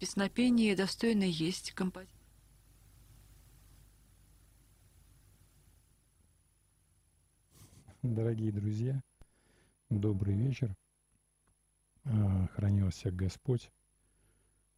[0.00, 2.18] песнопение достойно есть композиция.
[8.00, 9.02] Дорогие друзья,
[9.90, 10.74] добрый вечер.
[12.04, 13.70] А, храни вас всех Господь.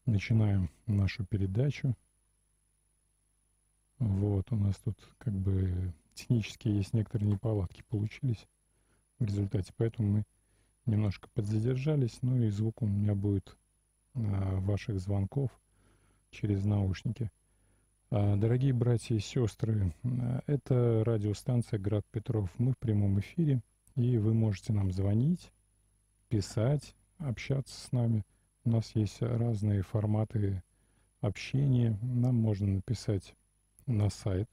[0.07, 1.97] Начинаем нашу передачу.
[4.01, 8.45] Вот, у нас тут как бы технически есть некоторые неполадки получились
[9.21, 10.25] в результате, поэтому мы
[10.85, 13.57] немножко подзадержались, ну и звук у меня будет
[14.15, 15.51] ваших звонков
[16.31, 17.31] через наушники.
[18.11, 22.51] А, дорогие братья и сестры, а, это радиостанция «Град Петров».
[22.59, 23.63] Мы в прямом эфире,
[23.95, 25.51] и вы можете нам звонить,
[26.29, 28.23] писать, общаться с нами.
[28.65, 30.63] У нас есть разные форматы
[31.21, 31.99] общения.
[32.03, 33.35] Нам можно написать
[33.87, 34.49] на сайт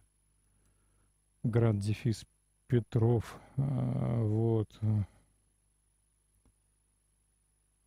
[1.44, 2.26] Град Дефис
[2.68, 3.40] Петров.
[3.58, 4.70] Вот.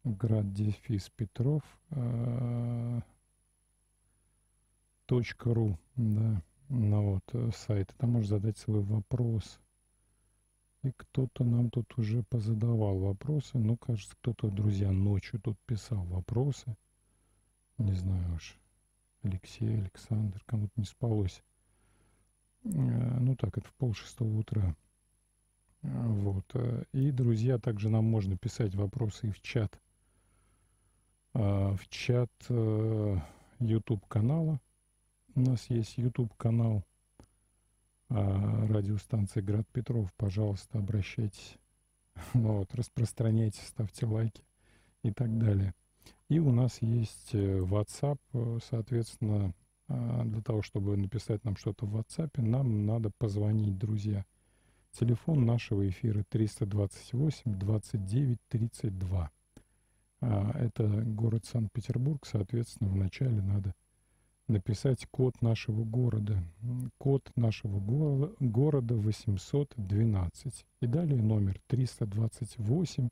[0.04, 1.62] Град Дефис Петров.
[5.06, 7.94] Точка ру, да, на вот э, сайт.
[7.98, 9.60] Там можно задать свой вопрос.
[10.82, 13.58] И кто-то нам тут уже позадавал вопросы.
[13.58, 16.76] Ну, кажется, кто-то, друзья, ночью тут писал вопросы.
[17.78, 18.58] Не знаю уж.
[19.22, 21.42] Алексей, Александр, кому-то не спалось.
[22.64, 24.74] Э, ну так, это в пол шестого утра.
[25.82, 26.46] Вот.
[26.54, 29.78] Э, и, друзья, также нам можно писать вопросы и в чат.
[31.34, 34.60] В чат YouTube канала.
[35.34, 36.84] У нас есть YouTube канал
[38.08, 40.12] радиостанции Град Петров.
[40.16, 41.56] Пожалуйста, обращайтесь.
[42.34, 44.42] Вот, распространяйте, ставьте лайки
[45.02, 45.74] и так далее.
[46.28, 49.52] И у нас есть э, WhatsApp, э, соответственно,
[49.88, 54.24] а, для того, чтобы написать нам что-то в WhatsApp, нам надо позвонить, друзья.
[54.92, 59.30] Телефон нашего эфира 328 29 32.
[60.22, 63.74] Это город Санкт-Петербург, соответственно, вначале надо
[64.46, 66.42] написать код нашего города.
[66.98, 70.64] Код нашего го города 812.
[70.80, 73.08] И далее номер 328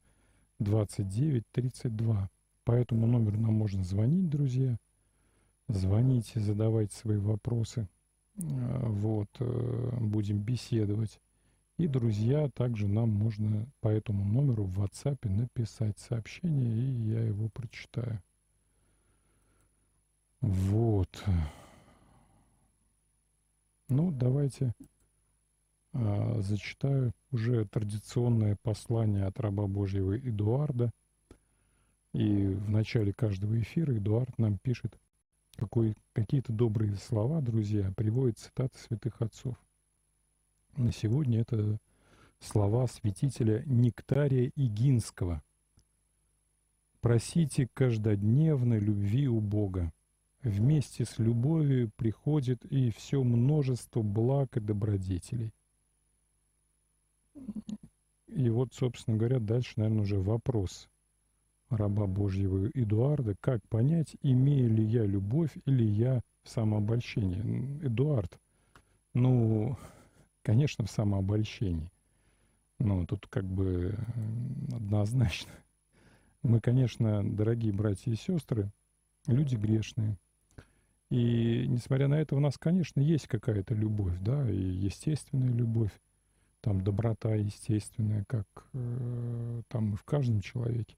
[0.60, 2.30] 29 32.
[2.64, 4.76] По этому номеру нам можно звонить, друзья.
[5.68, 7.88] Звоните, задавайте свои вопросы.
[8.38, 11.20] А, вот, э, будем беседовать.
[11.80, 17.48] И, друзья, также нам можно по этому номеру в WhatsApp написать сообщение, и я его
[17.48, 18.22] прочитаю.
[20.42, 21.24] Вот.
[23.88, 24.74] Ну, давайте
[25.94, 30.90] а, зачитаю уже традиционное послание от раба Божьего Эдуарда.
[32.12, 34.98] И в начале каждого эфира Эдуард нам пишет
[36.12, 39.56] какие-то добрые слова, друзья, приводит цитаты святых отцов.
[40.76, 41.78] На сегодня это
[42.38, 45.42] слова святителя Нектария Игинского.
[47.00, 49.92] «Просите каждодневно любви у Бога,
[50.42, 55.52] Вместе с любовью приходит и все множество благ и добродетелей.
[58.28, 60.88] И вот, собственно говоря, дальше, наверное, уже вопрос
[61.68, 67.86] раба Божьего Эдуарда, как понять, имею ли я любовь или я в самообольщении.
[67.86, 68.38] Эдуард,
[69.12, 69.76] ну,
[70.42, 71.90] конечно, в самообольщении.
[72.78, 73.98] Но тут как бы
[74.72, 75.52] однозначно.
[76.42, 78.70] Мы, конечно, дорогие братья и сестры,
[79.26, 80.16] люди грешные–
[81.10, 85.90] и несмотря на это, у нас, конечно, есть какая-то любовь, да, и естественная любовь,
[86.60, 90.96] там доброта естественная, как э, там в каждом человеке.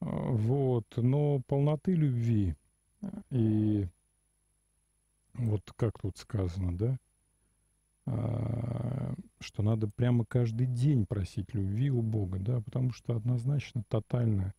[0.00, 2.54] А, вот, но полноты любви
[3.30, 3.88] и
[5.34, 6.96] вот как тут сказано, да,
[9.40, 14.54] что надо прямо каждый день просить любви у Бога, да, потому что однозначно, тотально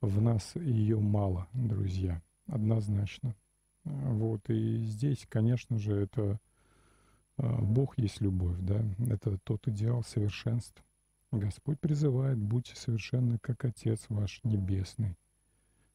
[0.00, 3.34] в нас ее мало, друзья, однозначно.
[3.84, 6.38] Вот, и здесь, конечно же, это
[7.36, 10.84] а, Бог есть любовь, да, это тот идеал совершенства.
[11.30, 15.16] Господь призывает, будьте совершенны, как Отец ваш Небесный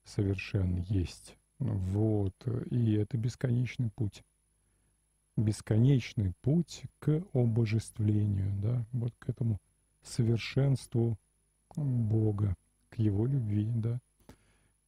[0.03, 1.37] совершен есть.
[1.59, 2.35] Вот,
[2.71, 4.23] и это бесконечный путь.
[5.35, 9.59] Бесконечный путь к обожествлению, да, вот к этому
[10.03, 11.17] совершенству
[11.75, 12.55] Бога,
[12.89, 13.99] к Его любви, да.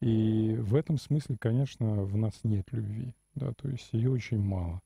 [0.02, 4.82] И в этом смысле, конечно, в нас нет любви, да, то есть ее очень мало.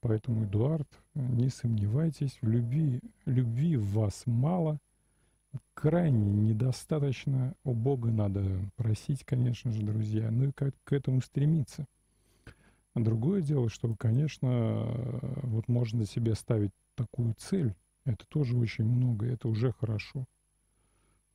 [0.00, 4.78] Поэтому, Эдуард, не сомневайтесь, в любви, любви в вас мало,
[5.72, 7.54] крайне недостаточно.
[7.64, 8.44] У Бога надо
[8.76, 11.86] просить, конечно же, друзья, ну и как к этому стремиться.
[12.94, 14.86] Другое дело, что, конечно,
[15.42, 17.74] вот можно себе ставить такую цель,
[18.04, 20.24] это тоже очень много, это уже хорошо.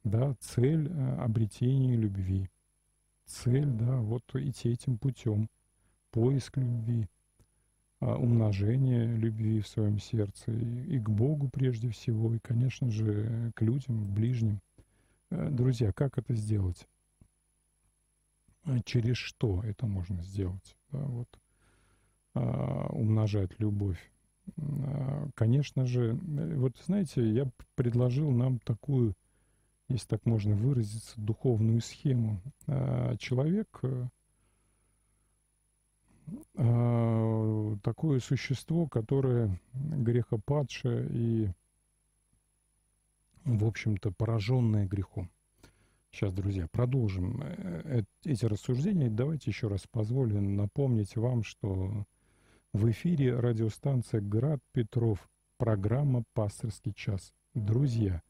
[0.03, 2.50] Да, цель э, обретения любви
[3.29, 5.50] цель, да, вот идти этим путем.
[6.11, 7.07] Поиск любви,
[8.00, 13.61] а, умножение любви в своем сердце и, к Богу прежде всего, и, конечно же, к
[13.61, 14.59] людям, к ближним.
[15.29, 16.88] Э, друзья, как это сделать?
[18.63, 20.75] А через что это можно сделать?
[20.91, 21.27] Да, вот,
[22.36, 24.00] умножать любовь.
[24.58, 29.14] А, конечно же, э, вот знаете, я предложил нам такую,
[29.88, 32.42] если так можно выразиться, духовную схему.
[32.68, 34.08] А, человек э,
[37.84, 41.50] такое существо, которое грехопадшее и,
[43.46, 45.31] в общем-то, пораженное грехом.
[46.12, 49.10] Сейчас, друзья, продолжим э, эти рассуждения.
[49.10, 52.06] Давайте еще раз позволю напомнить вам, что
[52.74, 55.27] в эфире радиостанция «Град Петров»,
[55.57, 57.33] программа «Пасторский час».
[57.56, 58.21] Друзья,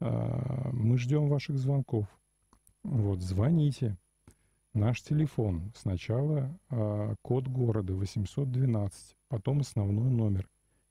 [0.00, 2.06] а, мы ждем ваших звонков.
[2.82, 3.96] Вот, звоните.
[4.74, 5.72] Наш телефон.
[5.74, 10.48] Сначала а, код города 812, потом основной номер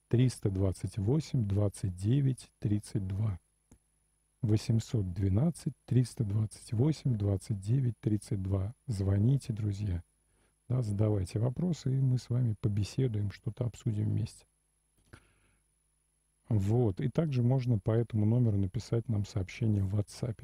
[0.10, 3.40] 328 29 32.
[4.42, 8.74] 812 328 29 32.
[8.88, 10.04] Звоните, друзья.
[10.68, 14.46] Да, задавайте вопросы, и мы с вами побеседуем, что-то обсудим вместе.
[16.50, 17.00] Вот.
[17.02, 20.38] И также можно по этому номеру написать нам сообщение в WhatsApp.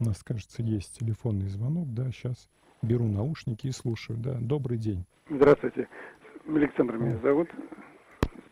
[0.00, 1.92] У нас, кажется, есть телефонный звонок.
[1.94, 2.48] Да, сейчас
[2.82, 4.18] беру наушники и слушаю.
[4.18, 5.04] Да, добрый день.
[5.30, 5.88] Здравствуйте.
[6.46, 7.48] Александр меня зовут.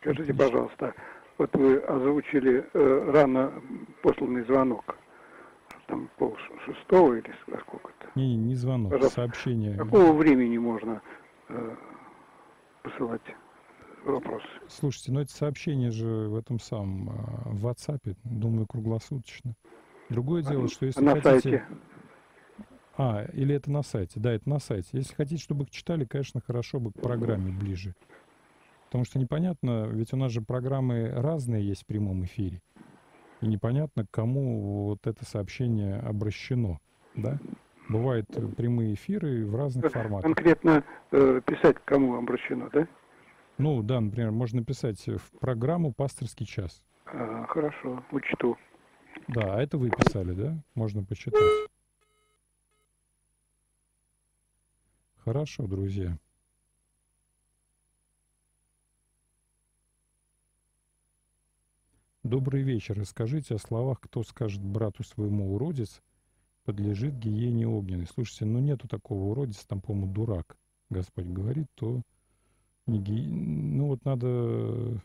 [0.01, 0.95] Скажите, пожалуйста,
[1.39, 3.53] вот вы озвучили э, рано
[4.03, 4.97] посланный звонок.
[5.93, 6.35] Там пол
[6.65, 8.11] шестого или сколько-то?
[8.15, 9.21] Не, не звонок, Пожалуйста.
[9.21, 9.77] сообщение.
[9.77, 11.03] Какого времени можно
[11.51, 11.77] э,
[12.83, 13.21] посылать
[14.03, 14.47] вопросы?
[14.69, 17.13] Слушайте, ну это сообщение же в этом самом, э,
[17.45, 19.55] в WhatsApp, думаю, круглосуточно.
[20.09, 21.31] Другое дело, что если на хотите...
[21.59, 21.67] Сайте.
[22.97, 24.19] А, или это на сайте.
[24.19, 24.89] Да, это на сайте.
[24.93, 27.95] Если хотите, чтобы их читали, конечно, хорошо бы к программе ближе.
[28.87, 32.63] Потому что непонятно, ведь у нас же программы разные есть в прямом эфире.
[33.43, 36.79] И непонятно, к кому вот это сообщение обращено.
[37.17, 37.39] Да?
[37.89, 40.23] Бывают прямые эфиры в разных форматах.
[40.23, 42.87] Конкретно э, писать, к кому обращено, да?
[43.59, 46.85] Ну да, например, можно писать в программу «Пасторский час».
[47.07, 48.57] А, хорошо, учту.
[49.27, 50.57] Да, а это вы писали, да?
[50.75, 51.43] Можно почитать.
[55.25, 56.17] Хорошо, друзья.
[62.23, 62.97] Добрый вечер.
[62.97, 66.01] Расскажите о словах, кто скажет брату своему уродец,
[66.65, 68.07] подлежит гиене огненной.
[68.07, 70.57] Слушайте, ну нету такого уродец, там, по-моему, дурак,
[70.89, 72.01] Господь говорит, то
[72.87, 73.27] не ги...
[73.27, 75.03] ну вот надо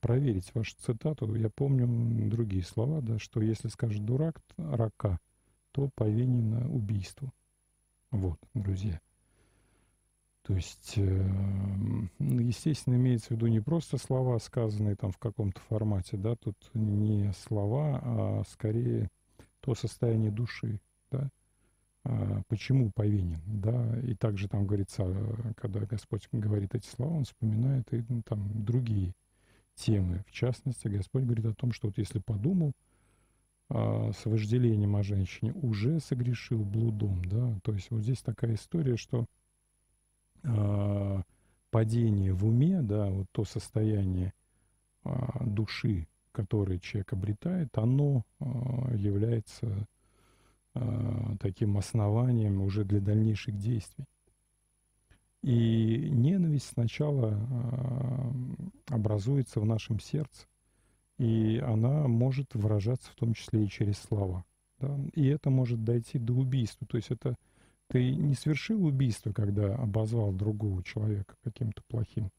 [0.00, 1.32] проверить вашу цитату.
[1.36, 5.20] Я помню другие слова, да, что если скажет дурак, рака,
[5.70, 7.32] то повинен на убийство.
[8.10, 9.00] Вот, друзья.
[10.48, 15.60] То есть, эм, ну, естественно, имеется в виду не просто слова, сказанные там в каком-то
[15.60, 19.10] формате, да, тут не слова, а скорее
[19.60, 20.80] то состояние души,
[21.10, 21.28] да,
[22.04, 25.04] а почему повинен, да, и также там говорится,
[25.54, 29.12] когда Господь говорит эти слова, Он вспоминает и ну, там другие
[29.74, 30.24] темы.
[30.26, 32.72] В частности, Господь говорит о том, что вот если подумал
[33.68, 38.96] а, с вожделением о женщине, уже согрешил блудом, да, то есть вот здесь такая история,
[38.96, 39.26] что
[40.44, 41.22] а,
[41.70, 44.32] падение в уме, да, вот то состояние
[45.04, 49.86] а, души, которое человек обретает, оно а, является
[51.40, 54.04] таким основанием уже для дальнейших действий.
[55.42, 57.36] И ненависть сначала
[58.86, 60.46] образуется в нашем сердце,
[61.18, 64.44] и она может выражаться в том числе и через слова.
[64.78, 64.96] Да?
[65.14, 66.86] И это может дойти до убийства.
[66.86, 67.34] То есть это
[67.88, 72.30] ты не совершил убийство, когда обозвал другого человека каким-то плохим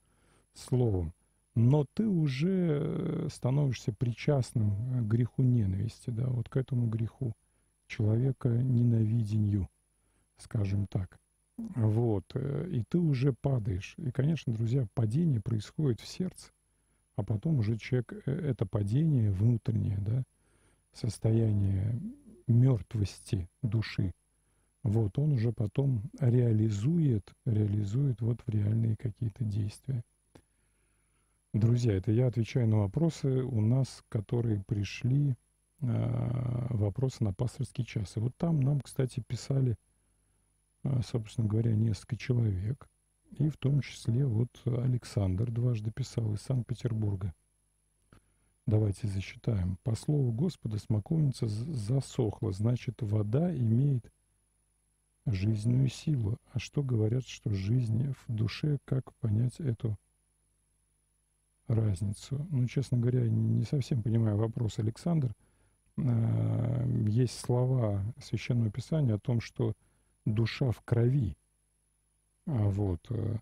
[0.54, 1.14] словом,
[1.56, 7.34] но ты уже становишься причастным к греху ненависти, да, вот к этому греху
[7.88, 9.68] человека ненавидению,
[10.38, 11.18] скажем так.
[11.76, 13.96] Вот, э, и ты уже падаешь.
[13.98, 16.52] И, конечно, друзья, падение происходит в сердце,
[17.18, 20.24] а потом уже человек, э, это падение внутреннее, да,
[20.94, 22.00] состояние
[22.48, 24.14] мертвости души,
[24.84, 30.04] вот, он уже потом реализует, реализует вот в реальные какие-то действия.
[31.54, 35.36] Друзья, это я отвечаю на вопросы у нас, которые пришли,
[35.82, 38.16] э, вопросы на пасторский час.
[38.16, 39.76] И вот там нам, кстати, писали,
[40.84, 42.88] э, собственно говоря, несколько человек.
[43.38, 47.34] И в том числе вот Александр дважды писал из Санкт-Петербурга.
[48.66, 49.78] Давайте засчитаем.
[49.84, 54.12] По слову Господа смоковница засохла, значит, вода имеет
[55.26, 56.38] жизненную силу.
[56.54, 59.98] А что говорят, что жизнь в душе, как понять эту
[61.68, 62.48] разницу?
[62.52, 65.34] Ну, честно говоря, не совсем понимаю вопрос, Александр.
[65.98, 69.74] А, есть слова Священного Писания о том, что
[70.26, 71.36] душа в крови.
[72.46, 73.38] А вот э,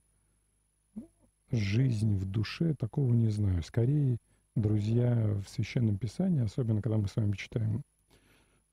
[1.51, 3.63] жизнь в душе, такого не знаю.
[3.63, 4.17] Скорее,
[4.55, 5.15] друзья,
[5.45, 7.83] в Священном Писании, особенно когда мы с вами читаем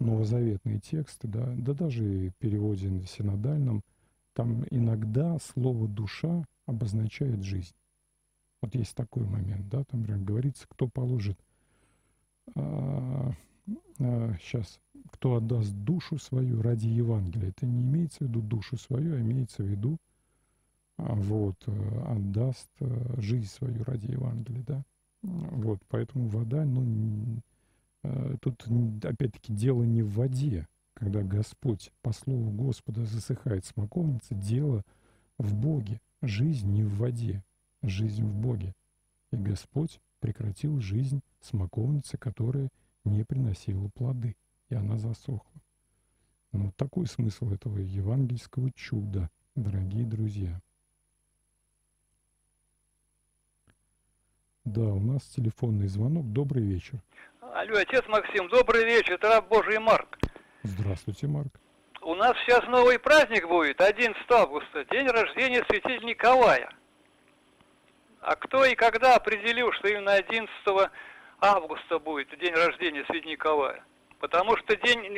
[0.01, 3.83] новозаветные тексты, да, да даже и в переводе синодальном,
[4.35, 7.75] там иногда слово «душа» обозначает жизнь.
[8.61, 11.39] Вот есть такой момент, да, там например, говорится, кто положит,
[12.57, 13.33] а,
[14.01, 17.51] а, сейчас, кто отдаст душу свою ради Евангелия.
[17.51, 19.99] Это не имеется в виду душу свою, а имеется в виду,
[20.97, 24.85] а, вот, э, отдаст э, жизнь свою ради Евангелия, да.
[25.23, 27.41] Вот, поэтому вода, ну,
[28.41, 28.65] тут
[29.03, 34.83] опять-таки дело не в воде, когда Господь, по слову Господа, засыхает смоковница, дело
[35.39, 36.01] в Боге.
[36.23, 37.43] Жизнь не в воде,
[37.83, 38.73] жизнь в Боге.
[39.33, 42.71] И Господь прекратил жизнь смоковницы, которая
[43.05, 44.37] не приносила плоды,
[44.71, 45.61] и она засохла.
[46.53, 50.61] Ну, такой смысл этого евангельского чуда, дорогие друзья.
[54.65, 56.33] Да, у нас телефонный звонок.
[56.33, 57.03] Добрый вечер.
[57.55, 60.19] Алло, отец Максим, добрый вечер, это раб Божий Марк.
[60.65, 61.53] Здравствуйте, Марк.
[62.01, 66.69] У нас сейчас новый праздник будет, 11 августа, день рождения святителя Николая.
[68.23, 70.51] А кто и когда определил, что именно 11
[71.41, 73.85] августа будет день рождения святителя Николая?
[74.19, 75.17] Потому что день,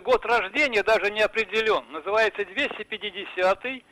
[0.00, 1.84] год рождения даже не определен.
[1.92, 3.82] Называется 250,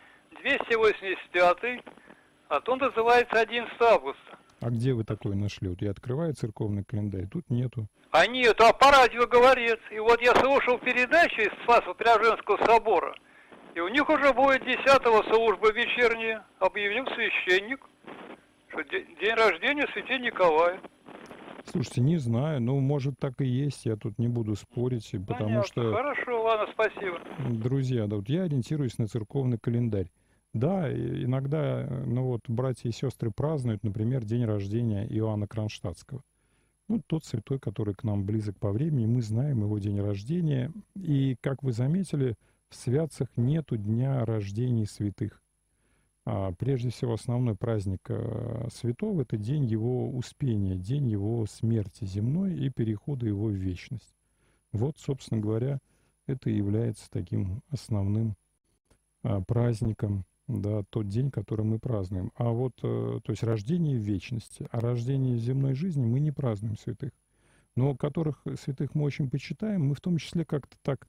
[0.40, 1.85] 285,
[2.49, 4.38] а то называется 11 августа.
[4.62, 5.69] А где вы такое нашли?
[5.69, 7.88] Вот я открываю церковный календарь, тут нету.
[8.12, 9.81] А нет, а по радио говорит.
[9.90, 13.12] И вот я слушал передачу из Спасо-Преображенского собора.
[13.75, 14.81] И у них уже будет 10
[15.35, 16.45] служба вечерняя.
[16.61, 17.81] Объявил священник,
[18.69, 20.81] что день рождения святей Николая.
[21.64, 25.64] Слушайте, не знаю, ну, может, так и есть, я тут не буду спорить, потому Понятно.
[25.64, 25.92] что...
[25.92, 27.21] Хорошо, ладно, спасибо.
[27.50, 30.09] Друзья, да, вот я ориентируюсь на церковный календарь.
[30.55, 36.23] Да, иногда, ну вот, братья и сестры празднуют, например, день рождения Иоанна Кронштадтского.
[36.89, 40.71] Ну, тот святой, который к нам близок по времени, мы знаем его день рождения.
[40.95, 42.37] И, как вы заметили,
[42.69, 45.43] в святцах нету дня рождения святых.
[46.27, 52.55] А, прежде всего, основной праздник а, святого– это день его успения, день его смерти земной
[52.55, 54.15] и перехода его в вечность.
[54.73, 55.79] Вот, собственно говоря,
[56.27, 58.37] это является таким основным
[59.23, 60.25] а, праздником
[60.61, 62.33] да, тот день, который мы празднуем.
[62.35, 66.77] А вот, э, то есть рождение в вечности, а рождение земной жизни мы не празднуем
[66.77, 67.13] святых.
[67.77, 71.09] Но которых святых мы очень почитаем, мы в том числе как-то так,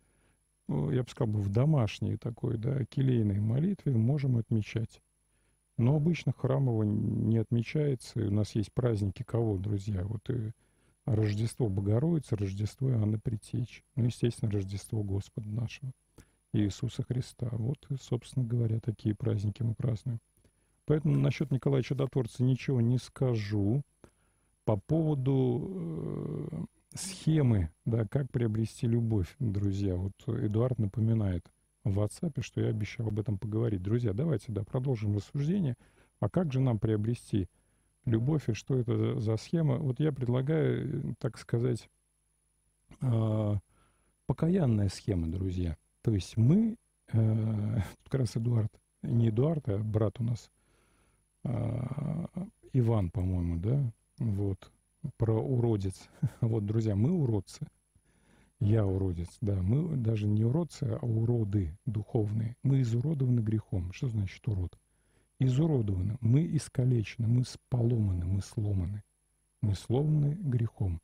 [0.68, 5.02] ну, я бы сказал, в домашней такой, да, келейной молитве можем отмечать.
[5.78, 8.22] Но обычно храмово не отмечается.
[8.22, 10.06] И у нас есть праздники кого, друзья?
[10.06, 10.52] Вот и
[11.06, 13.84] Рождество Богородицы, Рождество Иоанна Притечь.
[13.96, 15.92] Ну, естественно, Рождество Господа нашего.
[16.54, 17.50] Иисуса Христа.
[17.52, 20.20] Вот, собственно говоря, такие праздники мы празднуем.
[20.86, 23.82] Поэтому насчет Николая Чудотворца ничего не скажу.
[24.66, 29.96] По поводу э, схемы, да, как приобрести любовь, друзья.
[29.96, 31.46] Вот Эдуард напоминает
[31.84, 33.82] в WhatsApp, что я обещал об этом поговорить.
[33.82, 35.76] Друзья, давайте, да, продолжим рассуждение.
[36.20, 37.50] А как же нам приобрести
[38.06, 39.78] любовь и что это за схема?
[39.78, 41.90] Вот я предлагаю, так сказать,
[43.02, 43.56] э,
[44.26, 45.78] покаянная схема, друзья.
[46.04, 46.76] То есть мы,
[47.14, 50.52] э, как раз Эдуард, не Эдуард, а брат у нас,
[51.46, 52.26] э,
[52.74, 54.72] Иван, по-моему, да, вот,
[55.18, 56.10] про уродец.
[56.42, 57.66] вот, друзья, мы уродцы.
[58.60, 59.56] Я уродец, да.
[59.62, 62.56] Мы даже не уродцы, а уроды духовные.
[62.64, 63.92] Мы изуродованы грехом.
[63.92, 64.78] Что значит урод?
[65.40, 66.18] Изуродованы.
[66.22, 69.04] Мы искалечены, мы поломаны, мы сломаны.
[69.62, 71.02] Мы сломаны грехом.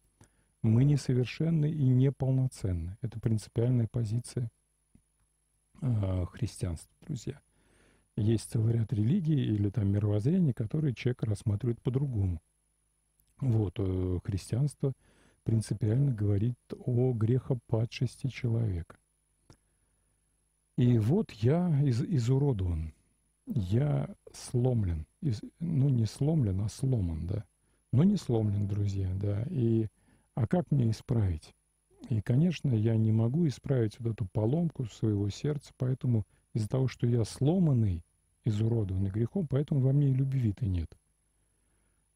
[0.62, 2.98] Мы несовершенны и неполноценны.
[3.02, 4.50] Это принципиальная позиция
[5.82, 7.40] э, христианства, друзья.
[8.16, 12.42] Есть целый ряд религий или там мировоззрений, которые человек рассматривает по-другому.
[13.40, 14.94] Вот, э, христианство
[15.44, 18.98] принципиально говорит о грехопадшести человека.
[20.78, 22.94] И вот я из, изуродован,
[23.46, 27.46] я сломлен, из, ну не сломлен, а сломан, да.
[27.92, 29.44] Но не сломлен, друзья, да.
[29.50, 29.88] И,
[30.36, 31.54] а как мне исправить?
[32.08, 37.06] И, конечно, я не могу исправить вот эту поломку своего сердца, поэтому из-за того, что
[37.06, 38.04] я сломанный,
[38.46, 40.90] изуродованный грехом, поэтому во мне и любви-то нет.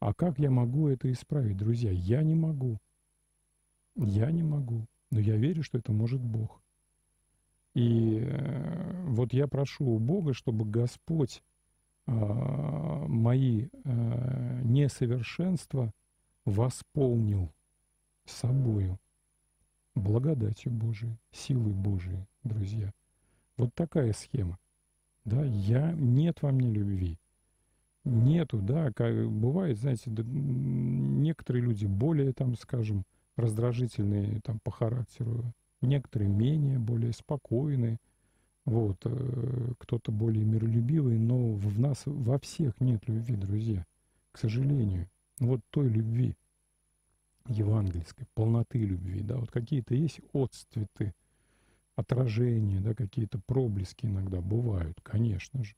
[0.00, 1.90] А как я могу это исправить, друзья?
[1.90, 2.78] Я не могу.
[3.96, 4.86] Я не могу.
[5.10, 6.60] Но я верю, что это может Бог.
[7.74, 11.42] И э, вот я прошу у Бога, чтобы Господь
[12.06, 15.92] э, мои э, несовершенства
[16.44, 17.52] восполнил
[18.24, 18.98] собою,
[19.94, 22.92] благодатью Божией, силой Божией, друзья.
[23.56, 24.58] Вот такая схема.
[25.24, 27.18] Да, я, нет во мне любви.
[28.04, 33.04] Нету, да, как бывает, знаете, да, некоторые люди более, там, скажем,
[33.36, 35.44] раздражительные там по характеру,
[35.80, 37.98] некоторые менее, более спокойные,
[38.66, 43.86] вот, э, кто-то более миролюбивый, но в нас во всех нет любви, друзья,
[44.32, 45.08] к сожалению.
[45.38, 46.36] Вот той любви
[47.46, 51.14] евангельской, полноты любви, да, вот какие-то есть отцветы,
[51.96, 55.74] отражения, да, какие-то проблески иногда бывают, конечно же.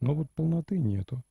[0.00, 1.22] Но вот полноты нету.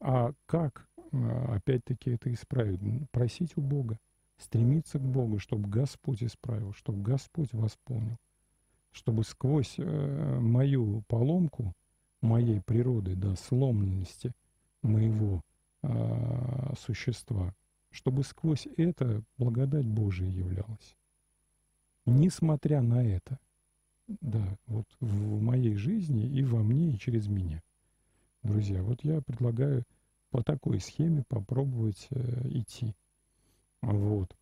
[0.00, 2.80] А как, а, опять-таки, это исправить?
[3.10, 3.98] Просить у Бога,
[4.38, 8.16] стремиться к Богу, чтобы Господь исправил, чтобы Господь восполнил,
[8.92, 11.72] чтобы сквозь э, мою поломку,
[12.20, 14.32] моей природы, да, сломленности
[14.82, 15.42] моего
[15.82, 17.54] э, существа,
[17.92, 20.96] чтобы сквозь это благодать Божия являлась.
[22.04, 23.38] Несмотря на это,
[24.08, 27.62] да, вот в моей жизни и во мне, и через меня–
[28.42, 28.82] друзья.
[28.82, 29.84] Вот я предлагаю
[30.30, 32.94] по такой схеме попробовать э, идти.
[33.80, 34.34] Вот.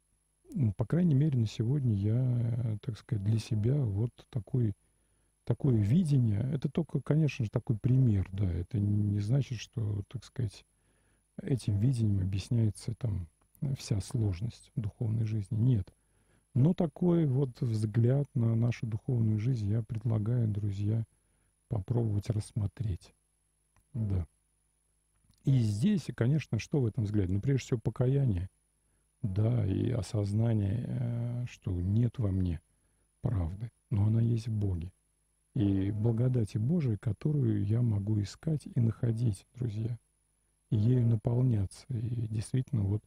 [0.77, 4.75] По крайней мере, на сегодня я, так сказать, для себя вот такой,
[5.45, 6.41] такое видение.
[6.53, 8.51] Это только, конечно же, такой пример, да.
[8.51, 10.65] Это не значит, что, так сказать,
[11.41, 13.29] этим видением объясняется там
[13.79, 15.57] вся сложность духовной жизни.
[15.57, 15.93] Нет.
[16.55, 21.05] Но такой вот взгляд на нашу духовную жизнь я предлагаю, друзья,
[21.69, 23.15] попробовать рассмотреть.
[23.95, 24.27] Да.
[25.45, 27.33] И здесь, конечно, что в этом взгляде?
[27.33, 28.51] Ну, прежде всего, покаяние,
[29.23, 32.61] да, и осознание, э, что нет во мне
[33.23, 34.93] правды, но она есть в Боге.
[35.55, 39.99] И благодати Божией, которую я могу искать и находить, друзья,
[40.71, 43.03] и ею наполняться, и действительно вот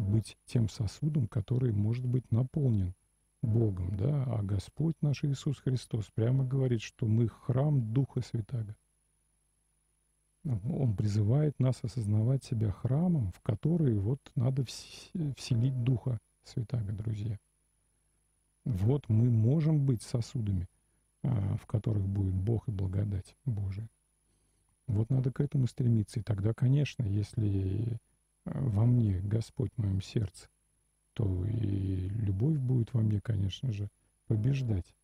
[0.00, 2.94] быть тем сосудом, который может быть наполнен
[3.42, 8.74] Богом, да, а Господь наш Иисус Христос прямо говорит, что мы храм Духа Святаго.
[10.44, 17.38] Он призывает нас осознавать себя храмом, в который вот надо вселить Духа Святаго, друзья.
[18.64, 20.68] Вот мы можем быть сосудами,
[21.22, 23.88] а, в которых будет Бог и благодать Божия.
[24.86, 26.20] Вот надо к этому стремиться.
[26.20, 27.98] И тогда, конечно, если
[28.46, 30.48] во мне Господь в моем сердце,
[31.12, 33.88] то и любовь будет во мне, конечно же,
[34.26, 34.94] побеждать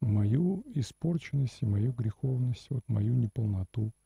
[0.00, 3.90] мою испорченность и мою греховность, вот мою неполноту–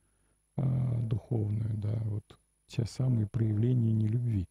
[0.55, 2.23] а, духовную, да, вот
[2.67, 4.47] те самые проявления нелюбви.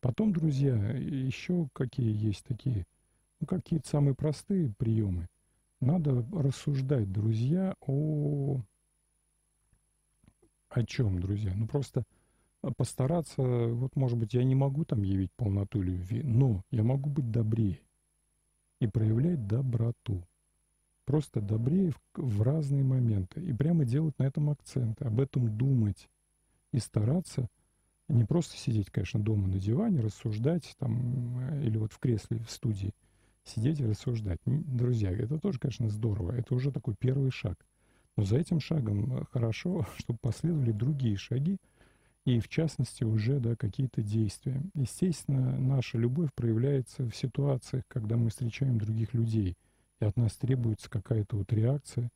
[0.00, 2.86] Потом, друзья, еще какие есть такие,
[3.40, 5.28] ну, какие-то самые простые приемы.
[5.80, 8.60] Надо рассуждать, друзья, о...
[10.70, 11.52] О чем, друзья?
[11.54, 12.04] Ну, просто
[12.72, 17.30] постараться, вот, может быть, я не могу там явить полноту любви, но я могу быть
[17.30, 17.80] добрее
[18.80, 20.22] и проявлять доброту
[21.04, 23.40] просто добрее в, в разные моменты.
[23.42, 26.08] И прямо делать на этом акцент, об этом думать
[26.72, 27.48] и стараться
[28.08, 32.50] не просто сидеть, конечно, дома на диване, рассуждать там, э, или вот в кресле в
[32.50, 32.92] студии
[33.44, 34.40] сидеть и рассуждать.
[34.46, 36.32] Друзья, это тоже, конечно, здорово.
[36.32, 37.58] Это уже такой первый шаг.
[38.16, 41.58] Но за этим шагом э, хорошо, чтобы последовали другие шаги,
[42.24, 44.62] и в частности уже да, какие-то действия.
[44.74, 49.56] Естественно, наша любовь проявляется в ситуациях, когда мы встречаем других людей–
[50.00, 52.10] и от нас требуется какая-то вот реакция.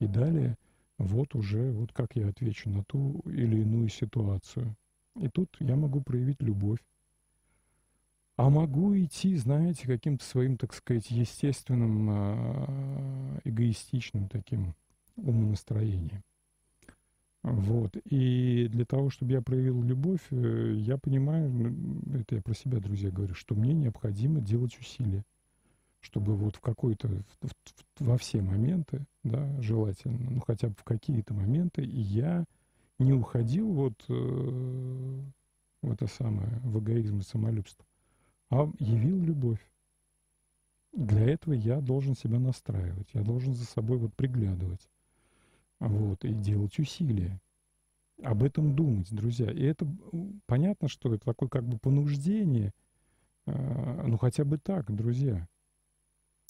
[0.00, 0.56] И далее
[0.98, 4.74] вот уже, вот как я отвечу на ту или иную ситуацию.
[5.20, 6.80] И тут я могу проявить любовь.
[8.36, 14.74] А могу идти, знаете, каким-то своим, так сказать, естественным, а, эгоистичным таким
[15.16, 16.22] умонастроением.
[17.52, 17.96] Вот.
[18.04, 21.74] И для того, чтобы я проявил любовь, э, я понимаю,
[22.14, 25.24] это я про себя, друзья, говорю, что мне необходимо делать усилия
[26.00, 27.08] чтобы вот в какой-то,
[27.98, 32.44] во все моменты, да, желательно, ну хотя бы в какие-то моменты, и я
[32.98, 35.22] не уходил вот э,
[35.82, 37.84] в это самое, в эгоизм и самолюбство,
[38.50, 39.60] а явил любовь.
[40.92, 44.88] Для этого я должен себя настраивать, я должен за собой вот приглядывать,
[45.80, 47.40] вот, и делать усилия.
[48.22, 49.50] Об этом думать, друзья.
[49.50, 49.86] И это
[50.46, 52.72] понятно, что это такое как бы понуждение,
[53.46, 55.46] э, ну хотя бы так, друзья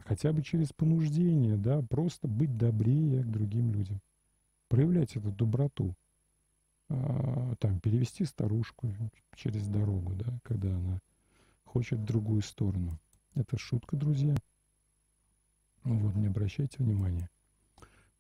[0.05, 4.01] хотя бы через понуждение, да, просто быть добрее к другим людям,
[4.69, 5.95] проявлять эту доброту.
[6.91, 8.91] а, там перевести старушку
[9.37, 11.01] через дорогу, да, когда она
[11.65, 12.99] хочет в другую сторону.
[13.35, 14.35] Это шутка, друзья.
[15.85, 17.29] Ну вот, не обращайте внимания.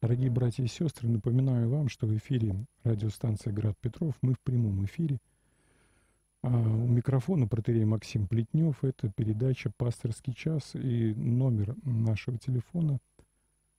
[0.00, 4.14] Дорогие братья и сестры, напоминаю вам, что в эфире радиостанция «Град Петров».
[4.22, 5.18] Мы в прямом эфире.
[6.40, 8.84] А у микрофона протерей Максим Плетнев.
[8.84, 13.00] Это передача «Пасторский час» и номер нашего телефона.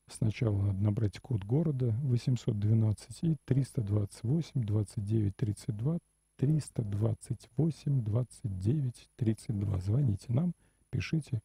[0.09, 5.99] Сначала набрать код города 812 и 328 29 32
[6.35, 9.79] 328 29 32.
[9.79, 10.53] Звоните нам,
[10.89, 11.39] пишите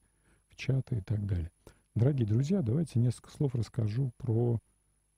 [0.49, 1.53] в чаты и так далее.
[1.95, 4.59] Дорогие друзья, давайте несколько слов расскажу про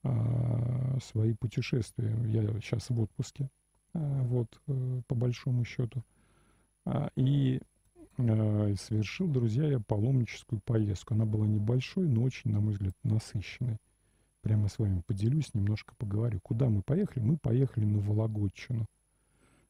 [0.03, 2.15] а, свои путешествия.
[2.27, 3.49] Я сейчас в отпуске,
[3.95, 6.03] а, вот, а, по большому счету.
[6.85, 7.61] А, и
[8.19, 11.15] а, совершил, друзья, я паломническую поездку.
[11.15, 13.77] Она была небольшой, но очень, на мой взгляд, насыщенной.
[14.41, 16.39] Прямо с вами поделюсь, немножко поговорю.
[16.43, 17.23] Куда мы поехали?
[17.23, 18.85] Мы поехали на Вологодчину.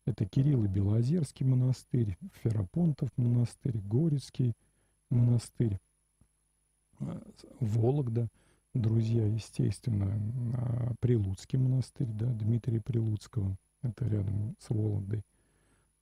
[0.05, 4.55] Это Кирилл и Белозерский монастырь, Ферапонтов монастырь, Горецкий
[5.09, 5.79] монастырь.
[7.59, 8.27] Вологда,
[8.73, 10.19] друзья, естественно,
[10.55, 15.23] а, Прилуцкий монастырь, да, Дмитрия Прилуцкого, это рядом с Вологдой.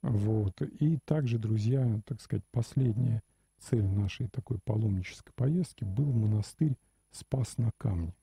[0.01, 0.61] Вот.
[0.61, 3.23] И также, друзья, так сказать, последняя
[3.59, 6.77] цель нашей такой паломнической поездки был монастырь
[7.11, 8.13] Спас на камне.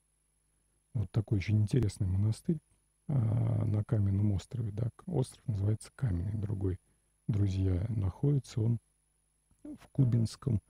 [0.95, 2.61] Вот такой очень интересный монастырь
[3.09, 4.71] а, на каменном острове.
[4.71, 4.91] Да.
[5.07, 6.79] Остров называется Каменный, другой,
[7.27, 8.79] друзья, находится он
[9.65, 10.61] в Кубинском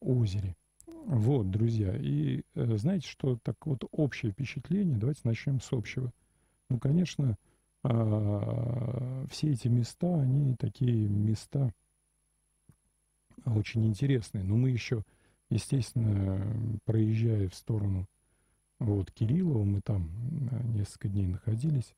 [0.00, 0.56] озере.
[1.08, 1.96] Вот, друзья.
[1.96, 6.12] И э, знаете, что так вот общее впечатление, давайте начнем с общего.
[6.68, 7.38] Ну, конечно,
[7.82, 11.72] э, все эти места, они такие места
[13.46, 14.44] очень интересные.
[14.44, 15.02] Но мы еще,
[15.48, 18.06] естественно, проезжая в сторону
[18.78, 20.10] вот Кириллова, мы там
[20.50, 21.94] э, несколько дней находились.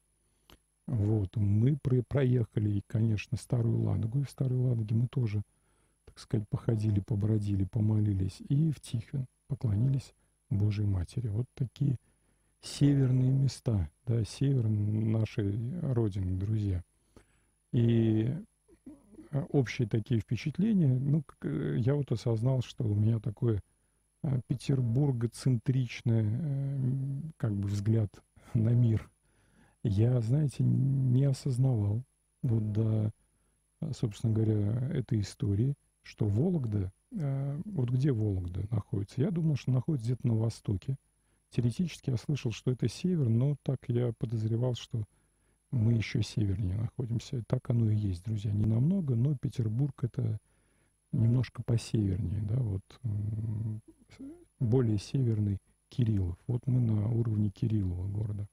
[0.86, 5.42] Вот, мы про проехали, конечно, Старую Ладогу, и в Старой Ладоге мы тоже
[6.10, 10.12] так сказать, походили, побродили, помолились, и в Тихвин поклонились
[10.50, 11.28] Божьей Матери.
[11.28, 11.96] Вот такие
[12.60, 16.82] северные места, да, север нашей Родины, друзья.
[17.72, 18.34] И
[19.30, 23.62] а, общие такие впечатления, ну, э, я вот осознал, что у меня такое
[24.22, 28.10] а, петербургоцентричное э, как бы взгляд
[28.54, 29.08] на мир.
[29.84, 32.02] Я, знаете, не осознавал
[32.42, 33.12] вот до,
[33.92, 39.20] собственно говоря, этой истории– что Вологда, э, вот где Вологда находится?
[39.20, 40.96] Я думал, что находится где-то на востоке.
[41.50, 45.04] Теоретически я слышал, что это север, но так я подозревал, что
[45.70, 47.42] мы еще севернее находимся.
[47.46, 48.52] Так оно и есть, друзья.
[48.52, 50.38] Не намного, но Петербург это
[51.12, 52.82] немножко посевернее, да, вот
[54.60, 55.58] более северный
[55.88, 56.36] Кириллов.
[56.46, 58.46] Вот мы на уровне Кириллова города,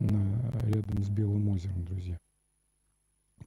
[0.00, 2.18] на, рядом с Белым озером, друзья.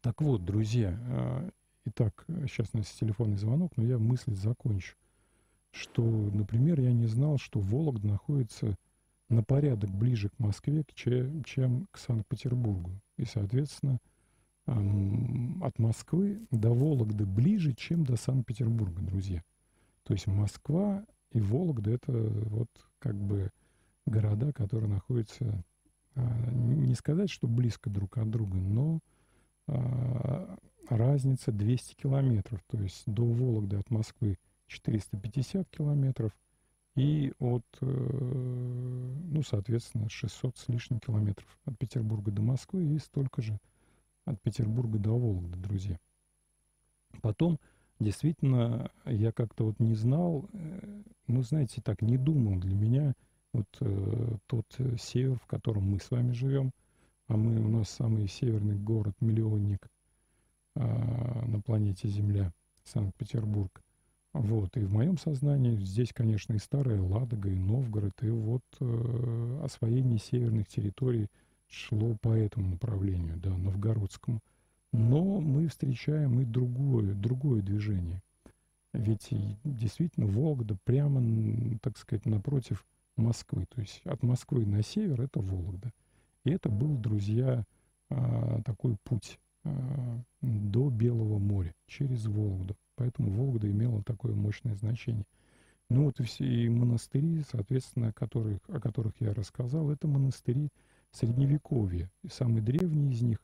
[0.01, 1.49] Так вот, друзья, а,
[1.89, 4.97] Итак, сейчас у нас телефонный звонок, но я мысль закончу.
[5.71, 8.75] Что, например, я не знал, что Вологда находится
[9.29, 12.91] на порядок ближе к Москве, чем к Санкт-Петербургу.
[13.15, 13.99] И, соответственно,
[14.65, 19.41] от Москвы до Вологды ближе, чем до Санкт-Петербурга, друзья.
[20.03, 22.69] То есть Москва и Вологда— это вот
[22.99, 23.49] как бы
[24.05, 25.63] города, которые находятся,
[26.15, 28.99] а, не сказать, что близко друг от друга, но
[29.67, 30.57] а,
[30.89, 36.31] разница 200 километров, то есть до Вологды от Москвы 450 километров
[36.95, 43.41] и от, э, ну, соответственно, 600 с лишним километров от Петербурга до Москвы и столько
[43.41, 43.59] же
[44.25, 45.99] от Петербурга до Вологды, друзья.
[47.21, 47.59] Потом,
[47.99, 53.13] действительно, я как-то вот не знал, э, ну, знаете, так, не думал для меня
[53.53, 54.65] вот э, тот
[54.99, 56.71] север, в котором мы с вами живем,
[57.27, 59.96] а мы, у нас самый северный город-миллионник а,
[60.77, 62.51] на планете Земля,
[62.83, 63.81] Санкт-Петербург.
[64.33, 69.61] Вот, и в моем сознании здесь, конечно, и Старая Ладога, и Новгород, и вот э,
[69.63, 71.27] освоение северных территорий
[71.67, 74.39] шло по этому направлению, да, новгородскому.
[74.91, 78.21] Но мы встречаем и другое, другое движение.
[78.93, 79.29] Ведь
[79.63, 81.21] действительно Вологда прямо,
[81.81, 82.85] так сказать, напротив
[83.15, 83.65] Москвы.
[83.73, 85.91] То есть от Москвы на север это Вологда.
[86.45, 87.63] И это был, друзья,
[88.09, 89.46] а, такой путь а,
[90.41, 92.75] до Белого моря, через Вологду.
[92.95, 95.25] Поэтому Вологда имела такое мощное значение.
[95.89, 100.69] Ну вот и все и монастыри, соответственно, которых, о которых я рассказал, это монастыри
[101.11, 102.11] Средневековья.
[102.23, 103.37] И самый древний из них,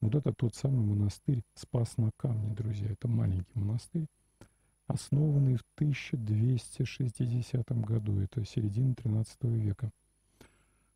[0.00, 2.90] вот это тот самый монастырь Спас на камне, друзья.
[2.90, 4.06] Это маленький монастырь,
[4.86, 8.20] основанный в 1260 году.
[8.20, 9.90] Это середина 13 века.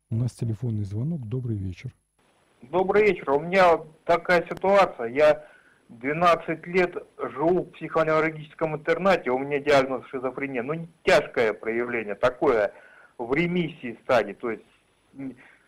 [0.09, 1.27] У нас телефонный звонок.
[1.27, 1.95] Добрый вечер.
[2.71, 3.31] Добрый вечер.
[3.31, 5.07] У меня такая ситуация.
[5.07, 5.45] Я
[5.89, 10.63] 12 лет живу в психоневрологическом интернате, у меня диагноз шизофрения.
[10.63, 12.73] Ну, не тяжкое проявление, такое
[13.17, 14.63] в ремиссии стадии, то есть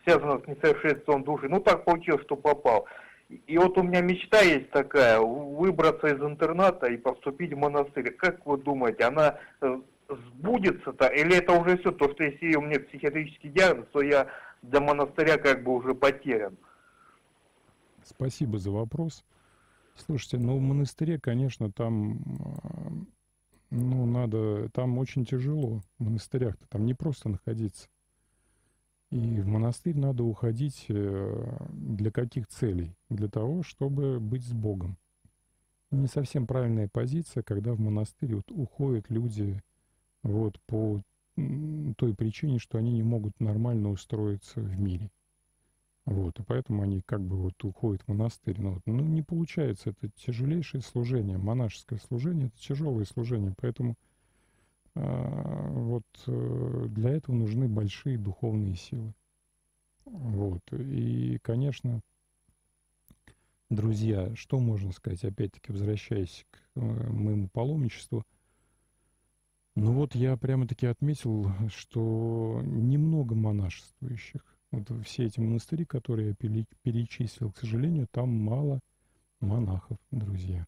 [0.04, 1.48] связано с несовершенством души.
[1.50, 2.88] Ну, так получилось, что попал.
[3.30, 8.12] И вот у меня мечта есть такая, выбраться из интерната и поступить в монастырь.
[8.12, 9.80] Как вы думаете, она э,
[10.10, 14.28] сбудется-то, или это уже все, то, что если у меня психиатрический диагноз, то я
[14.62, 16.58] для монастыря как бы уже потерян?
[18.08, 19.26] Спасибо за вопрос.
[19.96, 22.20] Слушайте, ну в монастыре, конечно, там,
[22.64, 22.92] а,
[23.70, 27.90] ну надо, там очень тяжело в монастырях-то, там не просто находиться.
[29.10, 32.96] И в монастырь надо уходить э, для каких целей?
[33.10, 34.98] Для того, чтобы быть с Богом.
[35.92, 39.62] Не совсем правильная позиция, когда в монастырь вот уходят люди
[40.24, 41.02] вот по
[41.98, 45.10] той причине, что они не могут нормально устроиться в мире.
[46.08, 48.62] Вот, и поэтому они как бы вот уходят в монастырь.
[48.62, 53.98] Но вот, ну, не получается, это тяжелейшее служение, монашеское служение, это тяжелое служение, поэтому
[54.96, 59.14] а, вот э, для этого нужны большие духовные силы.
[60.06, 62.00] Вот, и, конечно,
[63.70, 66.80] друзья, что можно сказать, опять-таки, возвращаясь к э,
[67.12, 68.24] моему паломничеству,
[69.76, 74.57] ну вот я прямо-таки отметил, что немного монашествующих.
[74.72, 78.80] Вот все эти монастыри, которые я перечислил, к сожалению, там мало
[79.40, 80.68] монахов, друзья.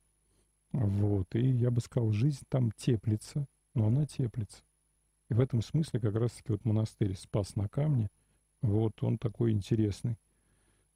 [0.71, 4.63] Вот, и я бы сказал, жизнь там теплится, но она теплится.
[5.29, 8.09] И в этом смысле как раз-таки вот монастырь «Спас на камне»,
[8.61, 10.17] вот он такой интересный.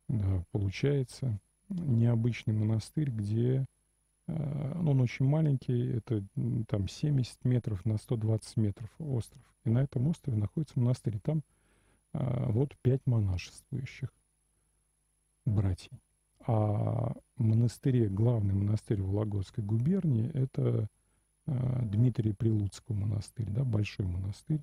[0.07, 1.39] Да, получается,
[1.69, 3.65] необычный монастырь, где
[4.27, 6.23] э, ну, он очень маленький, это
[6.67, 9.41] там 70 метров на 120 метров остров.
[9.63, 11.17] И на этом острове находится монастырь.
[11.17, 11.41] И там
[12.13, 14.13] вот пять монашествующих
[15.45, 15.97] братьев.
[16.45, 20.87] А монастыре, главный монастырь Вологодской губернии, это
[21.45, 24.61] а, Дмитрий Прилуцкого монастырь, да, большой монастырь,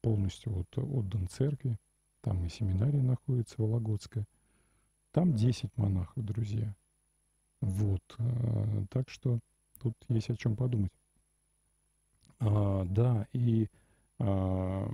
[0.00, 1.76] полностью вот отдан церкви.
[2.22, 4.24] Там и семинария находится, Вологодская.
[5.10, 6.74] Там 10 монахов, друзья.
[7.60, 8.02] Вот.
[8.18, 9.38] А, так что
[9.80, 10.92] тут есть о чем подумать.
[12.38, 13.68] А, да, и
[14.18, 14.88] а,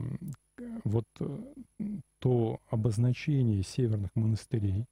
[0.85, 1.07] вот
[2.79, 4.87] обозначение северных монастырей,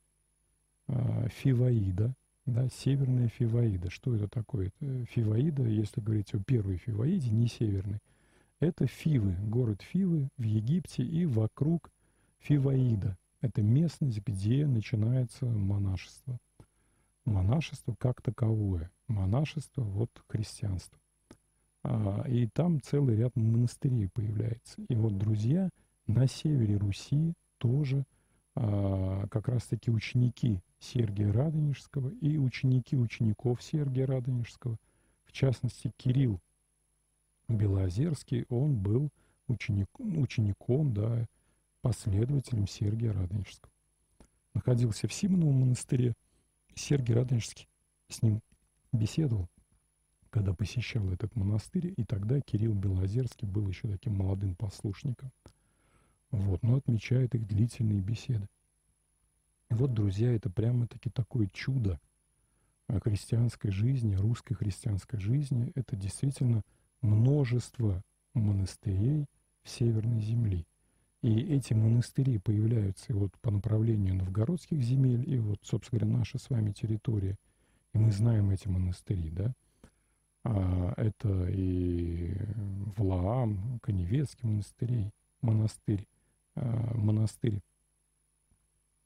[0.89, 3.91] а, Фиваида, да, северная Фиваида.
[3.91, 4.73] Что это такое?
[4.81, 8.01] Фиваида, если говорить о первой Фиваиде, не северной,
[8.61, 11.91] это Фивы, город Фивы в Египте и вокруг
[12.39, 13.17] Фиваида.
[13.41, 16.39] Это местность, где начинается монашество.
[17.25, 18.91] Монашество как таковое.
[19.09, 20.99] Монашество, вот христианство.
[21.83, 24.83] А, и там целый ряд монастырей появляется.
[24.89, 25.69] И вот, друзья,
[26.07, 28.05] на севере Руси тоже
[28.55, 34.79] а, как раз-таки ученики Сергия Радонежского и ученики учеников Сергия Радонежского,
[35.25, 36.41] в частности, Кирилл
[37.49, 39.11] Белоозерский, он был
[39.47, 41.27] ученик, учеником, да,
[41.83, 43.73] последователем Сергия Радонежского.
[44.55, 46.15] Находился в Симоновом монастыре.
[46.75, 47.69] Сергий Радонежский
[48.09, 48.41] с ним
[48.93, 49.49] беседовал,
[50.31, 55.31] когда посещал этот монастырь, и тогда Кирилл Белозерский был еще таким молодым послушником–
[56.31, 58.49] вот, но отмечает их длительные беседы.
[59.71, 61.99] И вот, друзья, это прямо-таки такое чудо
[63.03, 65.73] христианской жизни, русской христианской жизни.
[65.75, 66.63] Это действительно
[67.01, 68.03] множество
[68.35, 69.27] монастырей
[69.63, 70.67] в Северной Земли.
[71.23, 76.39] И эти монастыри появляются и вот по направлению новгородских земель, и вот, собственно говоря, наша
[76.39, 77.37] с вами территория.
[77.93, 79.53] И мы знаем эти монастыри, да.
[80.45, 82.37] А, это и
[82.97, 85.11] Влаам, Коневецкий монастырь,
[85.41, 86.16] монастырь, Э,
[86.57, 87.61] монастырь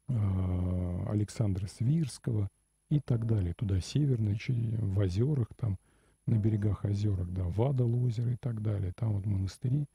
[0.09, 2.49] э, Александра Свирского
[2.89, 3.55] и так далее.
[3.55, 5.79] Туда северно, в озерах, там
[6.27, 8.93] на берегах озерах, да, Вадал озеро и так далее.
[8.97, 9.87] Там вот монастыри,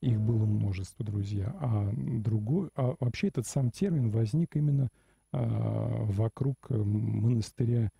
[0.00, 1.54] их было множество, друзья.
[1.60, 4.88] А другой, а вообще этот сам термин возник именно
[5.32, 7.90] а, вокруг монастыря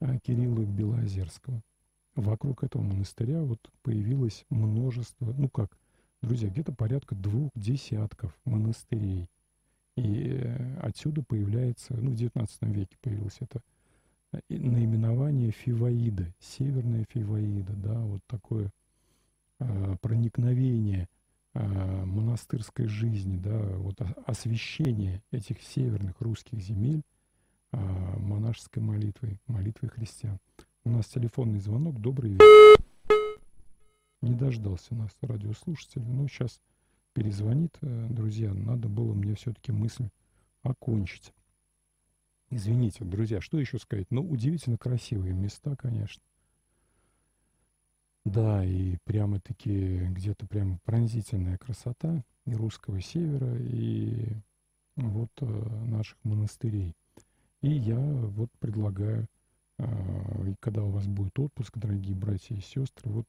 [0.00, 1.62] а, Кирилла Белоозерского.
[2.14, 5.76] Вокруг этого монастыря вот появилось множество, ну как,
[6.22, 9.26] Друзья, где-то порядка двух десятков монастырей.
[9.96, 13.60] И э, отсюда появляется, ну, в XIX веке появилось это
[14.32, 18.70] э, наименование Фиваида, Северная Фиваида, да, вот такое
[19.60, 21.08] э, проникновение
[21.54, 27.02] э, монастырской жизни, да, вот освещение этих северных русских земель
[27.72, 27.78] э,
[28.18, 30.38] монашеской молитвой, молитвой христиан.
[30.84, 31.98] У нас телефонный звонок.
[31.98, 32.89] Добрый вечер.
[34.22, 36.02] Не дождался нас радиослушатель.
[36.02, 36.60] Ну, сейчас
[37.14, 38.52] перезвонит, э, друзья.
[38.52, 40.08] Надо было мне все-таки мысль
[40.62, 41.32] окончить.
[42.50, 44.10] Извините, друзья, что еще сказать?
[44.10, 46.22] Ну, удивительно красивые места, конечно.
[48.24, 54.36] Да, и прямо-таки где-то прям пронзительная красота и русского севера, и
[54.96, 55.46] вот э,
[55.86, 56.94] наших монастырей.
[57.62, 59.26] И я вот предлагаю,
[59.78, 63.26] э, когда у вас будет отпуск, дорогие братья и сестры, вот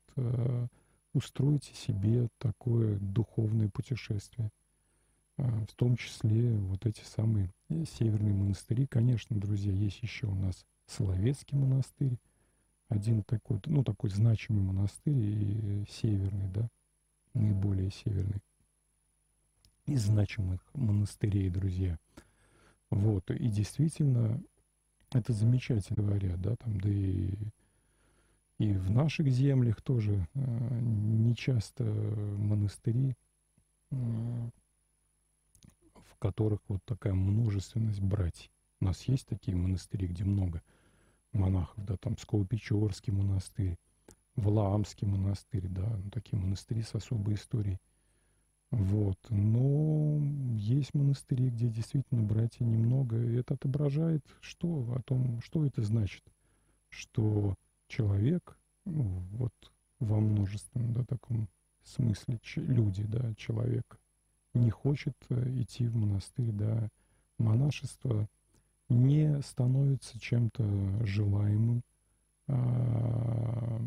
[1.13, 4.49] устройте себе такое духовное путешествие.
[5.37, 8.85] Э, в том числе вот эти самые э, северные монастыри.
[8.87, 12.17] Конечно, друзья, есть еще у нас Соловецкий монастырь,
[12.89, 16.67] один такой, ну, такой значимый монастырь и северный, да,
[17.33, 18.41] наиболее северный
[19.85, 21.97] из значимых монастырей, друзья.
[22.89, 24.41] Вот, и действительно,
[25.13, 27.33] это замечательно говорят, да, там, да и,
[28.61, 33.15] и в наших землях тоже э, не часто монастыри,
[33.89, 33.95] э,
[35.95, 38.51] в которых вот такая множественность братьев.
[38.79, 40.61] У нас есть такие монастыри, где много
[41.33, 43.77] монахов, да, там Псково-Печорский монастырь,
[44.35, 47.79] Валаамский монастырь, да, ну, такие монастыри с особой историей.
[48.69, 49.17] Вот.
[49.29, 50.19] Но
[50.53, 53.17] есть монастыри, где действительно братья немного.
[53.17, 54.85] И это отображает что?
[54.95, 56.23] О том, что это значит?
[56.89, 57.55] Что
[57.91, 59.53] человек, ну, вот
[59.99, 61.47] во множественном да, таком
[61.83, 63.99] смысле, люди, да, человек,
[64.53, 66.89] не хочет э, идти в монастырь, да,
[67.37, 68.27] монашество
[68.89, 71.81] не становится чем-то желаемым.
[72.47, 73.81] А,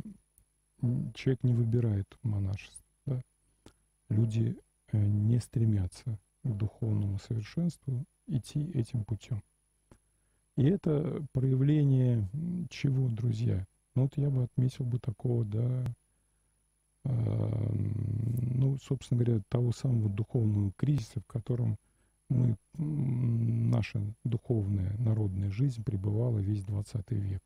[1.15, 2.83] человек не выбирает монашество.
[3.05, 3.21] Да.
[4.09, 4.57] Люди
[4.95, 9.43] Э, не стремятся к духовному совершенству, идти этим путем.
[10.57, 12.29] И это проявление
[12.71, 13.67] чего, друзья?
[13.95, 15.85] Ну вот я бы отметил бы такого, да,
[17.05, 17.73] э,
[18.55, 21.77] ну, собственно говоря, того самого духовного кризиса, в котором
[22.29, 27.43] мы, наша духовная народная жизнь пребывала весь 20 век.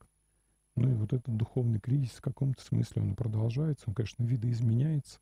[0.76, 5.18] Ну и вот этот духовный кризис в каком-то смысле он продолжается, он, конечно, видоизменяется,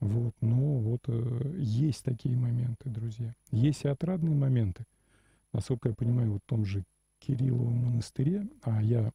[0.00, 3.34] вот, но вот э, есть такие моменты, друзья.
[3.50, 4.84] Есть и отрадные моменты.
[5.52, 6.84] Насколько я понимаю, вот в том же
[7.18, 9.10] Кирилловом монастыре, а я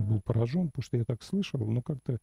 [0.00, 2.18] был поражен, потому что я так слышал, но как-то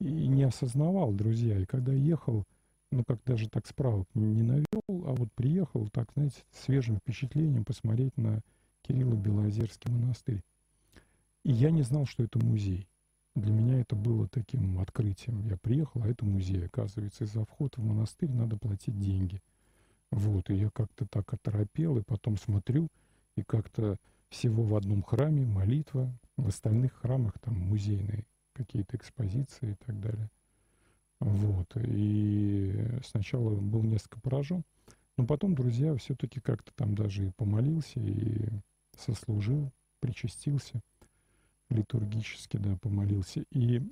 [0.00, 1.58] и не осознавал, друзья.
[1.58, 2.44] И когда ехал,
[2.90, 8.16] ну как даже так справок не навел, а вот приехал, так, знаете, свежим впечатлением посмотреть
[8.16, 8.40] на
[8.82, 10.42] Кирилло-Белозерский монастырь.
[11.42, 12.88] И я не знал, что это музей.
[13.34, 15.46] Для меня это было таким открытием.
[15.48, 17.24] Я приехал, а это музей, оказывается.
[17.24, 19.40] И за вход в монастырь надо платить деньги.
[20.10, 22.88] Вот, и я как-то так оторопел, и потом смотрю,
[23.36, 23.96] и как-то
[24.28, 30.30] всего в одном храме молитва, в остальных храмах там музейные какие-то экспозиции и так далее.
[31.20, 34.62] Вот, и сначала был несколько поражен,
[35.16, 38.48] но потом, друзья, все-таки как-то там даже и помолился, и
[38.96, 39.70] сослужил,
[40.00, 40.80] причастился–
[41.70, 43.44] литургически, да, помолился.
[43.50, 43.82] И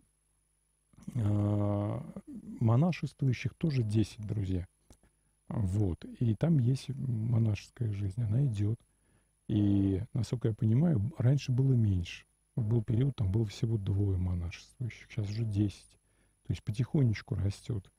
[1.14, 2.00] э,
[2.60, 4.66] монашествующих тоже 10, друзья.
[5.48, 6.04] Вот.
[6.20, 8.80] И там есть монашеская жизнь, она идет.
[9.48, 12.24] И, насколько я понимаю, раньше было меньше.
[12.56, 15.74] Был период, там было всего двое монашествующих, сейчас уже 10.
[16.46, 17.90] То есть потихонечку растет.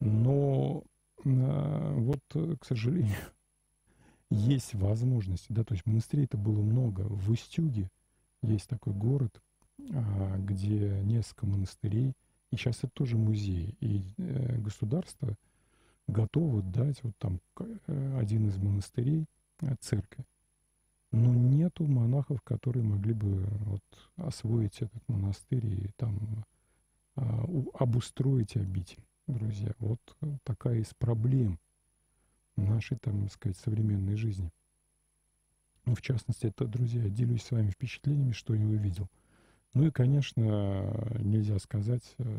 [0.00, 0.84] Но
[1.24, 2.22] э, вот,
[2.60, 3.16] к сожалению,
[4.30, 7.02] есть возможность, да, то есть монастырей это было много.
[7.02, 7.90] В Устюге
[8.42, 9.40] есть такой город,
[9.78, 12.12] а, где несколько монастырей,
[12.50, 13.76] и сейчас это тоже музей.
[13.80, 15.34] И э, государство
[16.06, 19.26] готово дать вот там э, один из монастырей
[19.60, 20.24] э, церкви.
[21.12, 23.82] Но нету монахов, которые могли бы вот
[24.16, 26.44] освоить этот монастырь и там
[27.14, 29.72] а, обустроить обитель, друзья.
[29.78, 30.00] Вот
[30.44, 31.58] такая из проблем
[32.56, 34.50] нашей, там, сказать, современной жизни.
[35.84, 39.08] Ну, в частности, это, друзья, делюсь с вами впечатлениями, что я увидел.
[39.72, 40.90] Ну и, конечно,
[41.20, 42.38] нельзя сказать, э,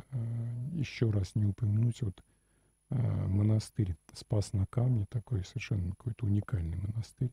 [0.73, 2.23] еще раз не упомянуть вот
[2.89, 7.31] э, монастырь Спас на камне, такой совершенно какой-то уникальный монастырь,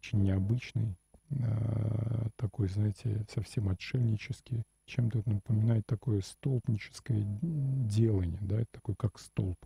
[0.00, 0.96] очень необычный,
[1.30, 9.58] э, такой, знаете, совсем отшельнический, чем-то напоминает такое столпническое делание, да, это такой как столб.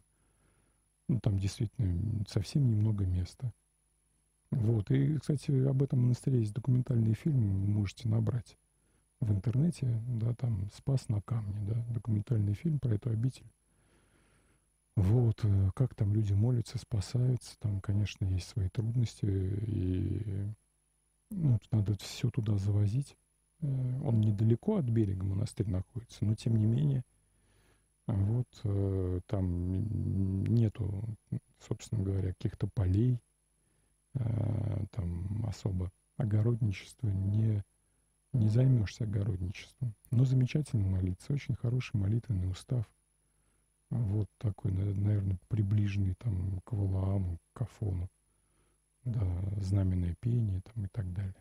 [1.09, 3.53] Ну, там действительно совсем немного места–
[4.55, 4.91] вот.
[4.91, 8.57] И, кстати, об этом монастыре есть документальный фильм, можете набрать
[9.21, 13.47] в интернете, да, там «Спас на камне», да, документальный фильм про эту обитель.
[14.97, 20.47] Вот, э, как там люди молятся, спасаются, там, конечно, есть свои трудности, и
[21.31, 23.17] ну, надо все туда завозить.
[23.61, 23.67] Э,
[24.05, 27.03] он недалеко от берега монастырь находится, но тем не менее,
[28.07, 31.05] вот, э, там нету,
[31.59, 33.21] собственно говоря, каких-то полей,
[34.93, 37.65] там особо огородничество не,
[38.33, 39.93] не займешься огородничеством.
[40.13, 42.89] Но замечательно молиться, очень хороший молитвенный устав.
[43.95, 48.09] Вот такой, наверное, приближенный там к Валааму, к Афону.
[49.05, 49.25] Да,
[49.59, 51.37] знаменное пение там и так далее.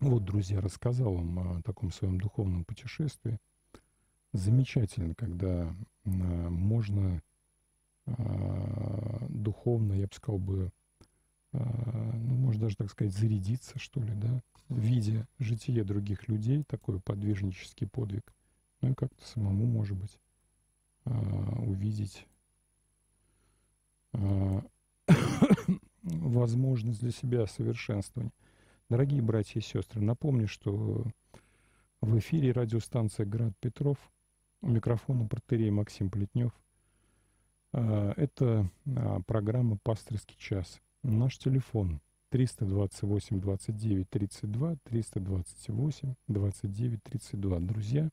[0.00, 3.38] Вот, друзья, рассказал вам о таком своем духовном путешествии.
[4.32, 5.74] Замечательно, когда
[6.04, 6.08] а,
[6.48, 7.22] можно
[8.06, 10.70] а, духовно, я бы сказал бы,
[11.52, 16.98] а, ну, можно даже так сказать, зарядиться, что ли, да, видя житие других людей, такой
[16.98, 18.32] подвижнический подвиг,
[18.80, 20.18] ну и как-то самому, может быть,
[21.06, 22.26] увидеть
[26.02, 28.32] возможность для себя совершенствования.
[28.88, 31.04] Дорогие братья и сестры, напомню, что
[32.00, 33.98] в эфире радиостанция «Град Петров»,
[34.62, 36.52] у микрофона протерей Максим Плетнев.
[37.72, 40.80] А, это а, программа «Пасторский час».
[41.02, 42.00] Наш телефон
[42.30, 47.58] 328 29 32 328 29 32.
[47.60, 48.08] Друзья,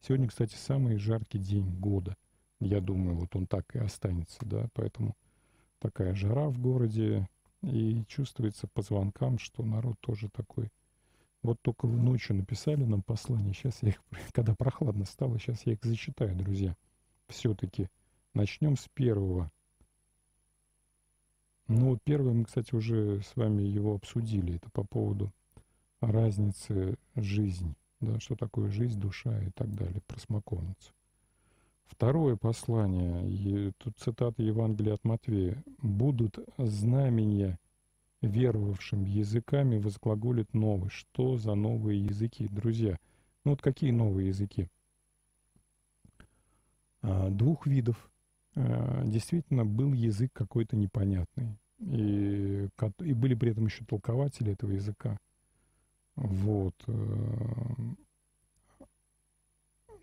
[0.00, 2.16] сегодня, кстати, самый жаркий день года.
[2.60, 5.16] Я думаю, вот он так и останется, да, поэтому
[5.78, 7.28] такая жара в городе,
[7.62, 10.70] и чувствуется по звонкам, что народ тоже такой.
[11.42, 13.54] Вот только ночью написали нам послание.
[13.54, 14.02] Сейчас я их,
[14.32, 16.76] когда прохладно стало, сейчас я их зачитаю, друзья.
[17.28, 17.88] Все-таки
[18.34, 19.50] начнем с первого.
[21.66, 24.56] Ну, вот первое мы, кстати, уже с вами его обсудили.
[24.56, 25.30] Это по поводу
[26.00, 30.92] разницы жизнь, да, что такое жизнь, душа и так далее, про смоковницу.
[31.88, 35.62] Второе послание, тут цитата Евангелия от Матвея.
[35.82, 37.58] «Будут знамения
[38.20, 40.90] веровавшим языками возглаголит новый».
[40.90, 42.98] Что за новые языки, друзья?
[43.44, 44.68] Ну вот какие новые языки?
[47.02, 48.10] А, двух видов.
[48.54, 51.58] А, действительно, был язык какой-то непонятный.
[51.80, 52.68] И,
[53.00, 55.18] и были при этом еще толкователи этого языка.
[56.16, 56.74] Вот.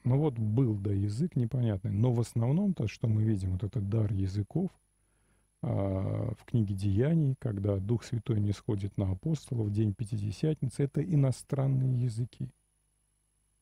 [0.06, 3.90] Ну вот был, да, язык непонятный, но в основном то, что мы видим, вот этот
[3.90, 4.70] дар языков
[5.64, 11.04] а, в книге Деяний, когда Дух Святой не сходит на апостолов в день Пятидесятницы, это
[11.04, 12.52] иностранные языки.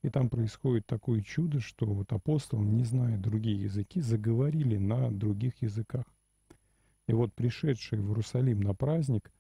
[0.02, 5.62] И там происходит такое чудо, что вот апостолы, не зная другие языки, заговорили на других
[5.62, 6.04] языках.
[7.08, 9.32] И вот пришедшие в Иерусалим на праздник,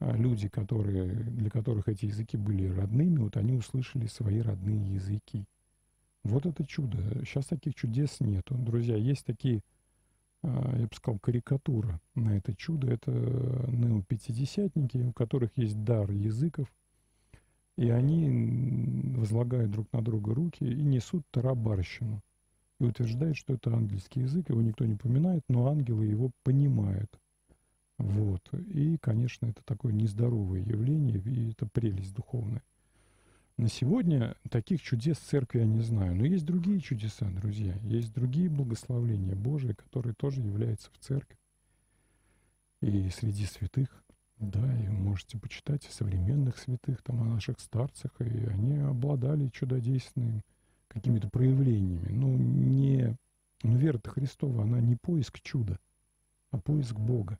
[0.00, 5.46] а, люди, которые, для которых эти языки были родными, вот они услышали свои родные языки.
[6.24, 6.98] Вот это чудо.
[7.24, 8.54] Сейчас таких чудес нету.
[8.56, 9.60] Друзья, есть такие,
[10.42, 12.88] а, я бы сказал, карикатура на это чудо.
[12.90, 16.68] Это неопятидесятники, у которых есть дар языков,
[17.76, 22.22] и они возлагают друг на друга руки и несут тарабарщину.
[22.78, 27.10] И утверждают, что это английский язык, его никто не поминает, но ангелы его понимают.
[27.98, 28.42] Вот.
[28.52, 32.62] И, конечно, это такое нездоровое явление, и это прелесть духовная.
[33.62, 36.16] На сегодня таких чудес в церкви я не знаю.
[36.16, 37.78] Но есть другие чудеса, друзья.
[37.84, 41.38] Есть другие благословления Божии, которые тоже являются в церкви.
[42.80, 44.04] И среди святых,
[44.40, 50.42] да, и можете почитать о современных святых, там, о наших старцах, и они обладали чудодейственными
[50.88, 52.08] какими-то проявлениями.
[52.10, 53.16] Ну, не...
[53.62, 55.78] Ну, вера-то Христова, она не поиск чуда,
[56.50, 57.38] а поиск Бога.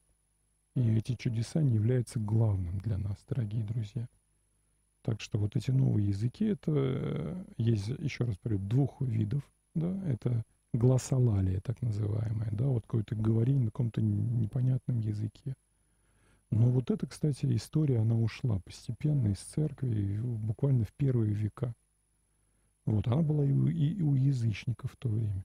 [0.77, 4.07] И эти чудеса не являются главным для нас, дорогие друзья.
[5.03, 9.42] Так что вот эти новые языки, это э, есть, еще раз говорю, двух видов,
[9.74, 15.55] да, это гласолалия, так называемая, да, вот какое-то говорение на каком-то непонятном языке.
[16.50, 21.74] Но вот эта, кстати, история, она ушла постепенно из церкви, буквально в первые века.
[22.84, 25.44] Вот, она была и у, и у язычников в то время.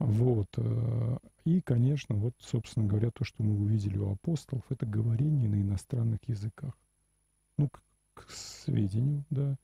[0.00, 0.48] Вот.
[0.56, 5.60] Э, и, конечно, вот, собственно говоря, то, что мы увидели у апостолов, это говорение на
[5.60, 6.76] иностранных языках.
[7.58, 7.68] Ну,
[8.28, 9.56] сведению, да,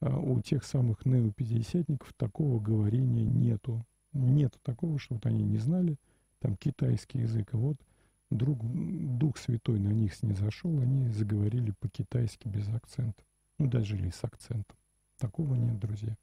[0.00, 3.84] а у тех самых неопятидесятников такого говорения нету.
[4.12, 5.96] Нету такого, что вот они не знали
[6.38, 7.76] там китайский язык, а вот
[8.30, 13.22] друг, Дух Святой на них снизошел, они заговорили по-китайски без акцента.
[13.58, 14.76] Ну, даже или с акцентом.
[15.18, 16.16] Такого нет, друзья.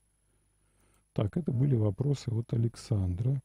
[1.13, 3.41] Так, это были вопросы от Александра.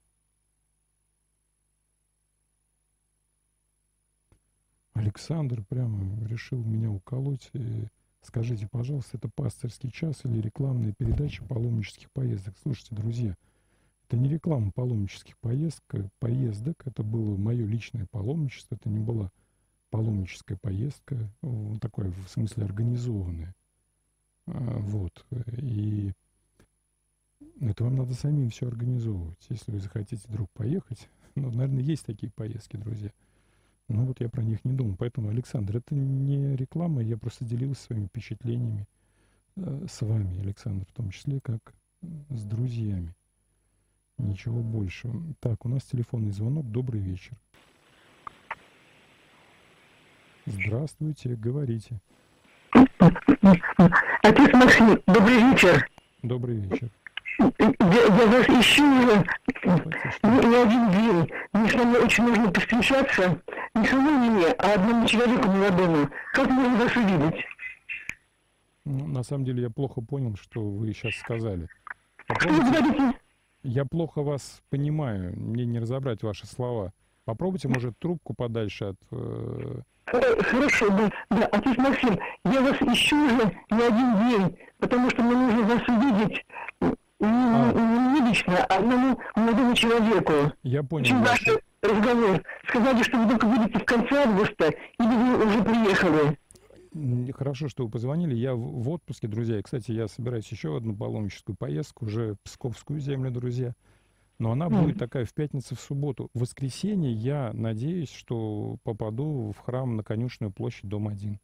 [4.93, 7.51] Александр прямо решил меня уколоть.
[7.53, 7.87] И
[8.23, 12.55] Скажите, пожалуйста, это пасторский час или рекламная передача паломнических поездок?
[12.63, 13.37] Слушайте, друзья,
[14.07, 15.85] это не реклама паломнических поездок,
[16.19, 19.31] поездок, это было мое личное паломничество, это не была
[19.91, 21.17] паломническая поездка,
[21.81, 23.55] такое в смысле организованная.
[24.47, 25.25] А, вот.
[25.59, 26.13] И
[27.61, 29.39] это вам надо самим все организовывать.
[29.49, 33.13] Если вы захотите вдруг поехать, ну, наверное, есть такие поездки, друзья.
[33.91, 34.95] Ну вот я про них не думал.
[34.97, 38.87] Поэтому, Александр, это не реклама, я просто делился своими впечатлениями
[39.57, 41.75] э, с вами, Александр, в том числе как
[42.31, 43.13] с друзьями.
[44.17, 45.21] Ничего большего.
[45.41, 46.71] Так, у нас телефонный звонок.
[46.71, 47.37] Добрый вечер.
[50.47, 52.01] Здравствуйте, говорите.
[53.01, 55.91] Отец Максим, добрый вечер.
[56.23, 56.91] Добрый вечер.
[57.41, 59.25] Я, я вас ищу уже
[60.23, 61.31] не, не один день.
[61.53, 63.41] Мне с вами очень нужно повстречаться.
[63.75, 66.09] Не самому мне, а одному человеку молодому.
[66.33, 67.45] Как можно вас увидеть?
[68.85, 71.69] Ну, на самом деле я плохо понял, что вы сейчас сказали.
[72.39, 73.19] Что вы говорите?
[73.63, 76.93] Я плохо вас понимаю, мне не разобрать ваши слова.
[77.25, 78.97] Попробуйте, может, трубку подальше от...
[79.13, 79.83] Э...
[80.07, 85.37] Хорошо, да, да, отец Максим, я вас ищу уже не один день, потому что мне
[85.37, 86.45] нужно вас увидеть
[87.21, 87.73] не, а.
[87.73, 90.53] не, не лично, а одному молодому человеку.
[90.63, 91.05] Я понял.
[91.05, 92.43] Очень важный разговор.
[92.69, 96.39] Сказали, что вы только будете в конце августа, или вы уже приехали.
[97.33, 98.35] Хорошо, что вы позвонили.
[98.35, 99.59] Я в отпуске, друзья.
[99.59, 103.75] И, кстати, я собираюсь еще одну паломническую поездку, уже в Псковскую землю, друзья.
[104.39, 106.31] Но она будет такая в пятницу, в субботу.
[106.33, 111.39] В воскресенье я надеюсь, что попаду в храм на Конюшную площадь, дом 1.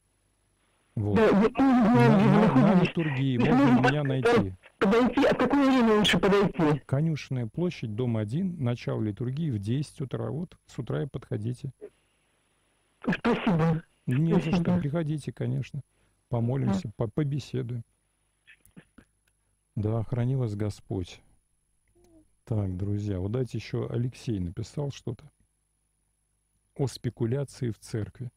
[0.96, 1.16] Вот.
[1.16, 4.54] Да, на, на, на литургии можно меня найти.
[4.78, 6.80] Подойти, а какое время лучше подойти?
[6.86, 10.30] Конюшная площадь, дом 1, начало литургии в 10 утра.
[10.30, 11.72] Вот с утра и подходите.
[13.00, 13.82] Спасибо.
[14.06, 15.80] Не за что, приходите, конечно.
[16.28, 17.84] Помолимся, по побеседуем.
[19.74, 21.20] Да, храни вас Господь.
[22.44, 25.30] Так, друзья, вот дайте еще Алексей написал что-то
[26.76, 28.30] о спекуляции в церкви.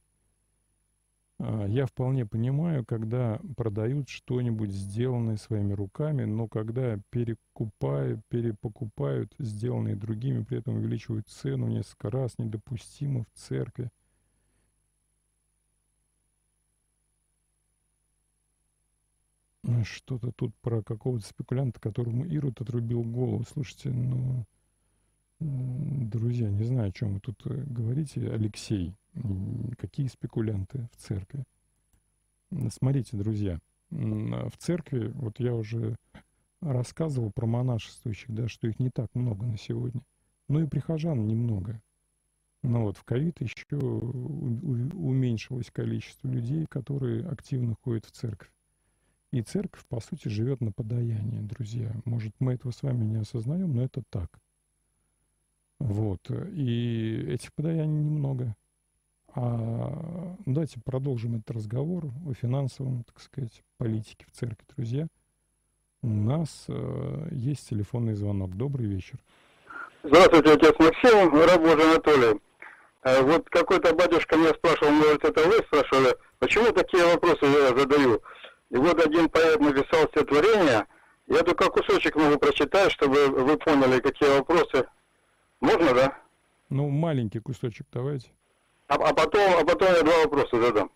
[1.40, 9.96] А, я вполне понимаю, когда продают что-нибудь сделанное своими руками, но когда перекупают, перепокупают сделанные
[9.96, 13.90] другими, при этом увеличивают цену несколько раз, недопустимо в церкви.
[19.84, 23.46] Что-то тут про какого-то спекулянта, которому Ирод отрубил голову.
[23.46, 24.46] Слушайте, ну,
[25.40, 28.30] друзья, не знаю, о чем вы тут э, говорите.
[28.32, 28.96] Алексей,
[29.78, 31.44] какие спекулянты в церкви?
[32.72, 35.96] Смотрите, друзья, в церкви, вот я уже
[36.62, 40.02] рассказывал про монашествующих, да, что их не так много на сегодня.
[40.48, 41.82] Но и прихожан немного.
[42.64, 48.52] Но вот в ковид еще уменьшилось количество людей, которые активно ходят в церковь.
[49.32, 51.94] И церковь, по сути, живет на подаянии, друзья.
[52.04, 54.42] Может, мы этого с вами не осознаем, но это так.
[55.80, 56.30] Вот.
[56.32, 58.56] И этих подаяний немного.
[59.36, 65.08] А давайте продолжим этот разговор о финансовом, так сказать, политике в церкви, друзья.
[66.02, 68.56] У нас э, есть телефонный звонок.
[68.56, 69.20] Добрый вечер.
[70.04, 72.40] Здравствуйте, отец Максим, раб Анатолий.
[73.04, 78.22] Э, вот какой-то батюшка меня спрашивал, может, это вы спрашивали, почему такие вопросы я задаю?
[78.70, 80.86] И вот один поэт написал стихотворение.
[81.28, 84.88] Я только кусочек могу прочитать, чтобы вы поняли, какие вопросы.
[85.60, 86.18] Можно, да?
[86.70, 88.30] Ну, маленький кусочек давайте.
[88.90, 90.92] А, а, потом, а потом я два вопроса задам.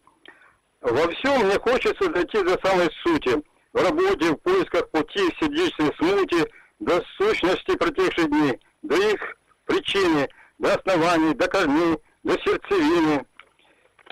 [0.81, 3.41] Во всем мне хочется дойти до самой сути.
[3.71, 10.27] В работе, в поисках пути, в сердечной смуте, до сущности протекших дней, до их причины,
[10.57, 13.25] до оснований, до корней, до сердцевины.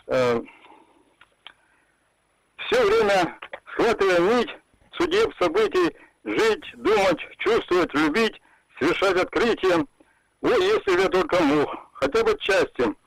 [0.08, 0.42] Э,
[2.58, 3.40] все время
[3.72, 4.50] схватывая нить
[4.94, 8.40] судеб, событий, жить, думать, чувствовать, любить,
[8.80, 9.86] совершать открытия.
[10.42, 13.01] Ой, если бы я только мог, хотя бы части.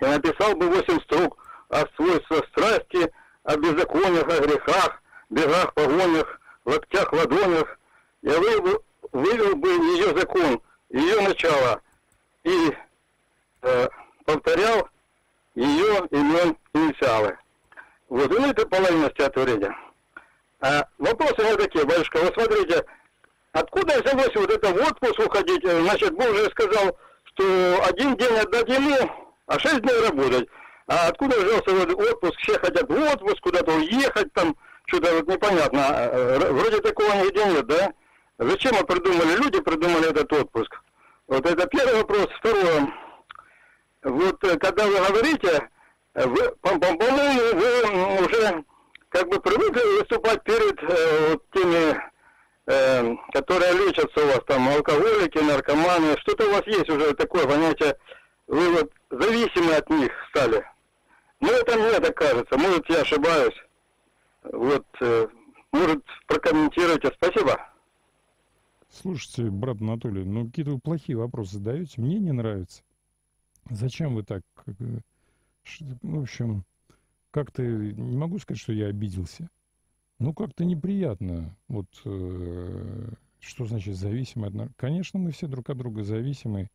[0.00, 1.38] Я написал бы восемь строк
[1.68, 3.12] о свойствах страсти,
[3.44, 7.78] о беззакониях, о грехах, бегах, погонях, локтях, ладонях.
[8.22, 11.80] Я вывел, бы ее закон, ее начало
[12.42, 12.72] и
[13.62, 13.88] э,
[14.24, 14.88] повторял
[15.54, 17.38] ее имен инициалы.
[18.08, 19.76] Вот, ну это половина стихотворения.
[20.60, 22.84] А вопросы у меня такие, батюшка, вот смотрите,
[23.52, 25.62] откуда взялось вот это в отпуск уходить?
[25.62, 30.48] Значит, Бог же сказал, что один день отдать ему, а шесть дней работать.
[30.86, 32.34] А откуда взялся вот отпуск?
[32.40, 35.80] Все хотят в отпуск, куда-то уехать там, что-то вот непонятно.
[35.86, 37.92] А, вроде такого нигде нет, да?
[38.38, 40.80] Зачем мы придумали, люди придумали этот отпуск?
[41.26, 42.28] Вот это первый вопрос.
[42.38, 42.92] Второе.
[44.02, 45.68] Вот э, когда вы говорите,
[46.14, 47.00] вы, по-моему,
[47.54, 48.64] вы уже
[49.08, 51.96] как бы привыкли выступать перед э, вот теми,
[52.66, 56.16] э, которые лечатся у вас, там, алкоголики, наркоманы.
[56.18, 57.96] Что-то у вас есть уже такое понятие,
[58.46, 60.64] вы вот зависимы от них стали.
[61.40, 62.56] Ну, это мне так кажется.
[62.56, 63.54] Может, я ошибаюсь.
[64.44, 65.26] Вот, э,
[65.72, 67.10] может, прокомментируйте.
[67.16, 67.58] Спасибо.
[68.90, 72.00] Слушайте, брат Анатолий, ну какие-то вы плохие вопросы задаете.
[72.00, 72.82] Мне не нравится.
[73.70, 74.42] Зачем вы так?
[74.78, 75.00] Ну,
[76.02, 76.64] в общем,
[77.30, 79.48] как-то не могу сказать, что я обиделся.
[80.18, 81.56] Ну, как-то неприятно.
[81.68, 83.08] Вот э,
[83.40, 84.72] что значит зависимый от...
[84.76, 86.68] Конечно, мы все друг от друга зависимы.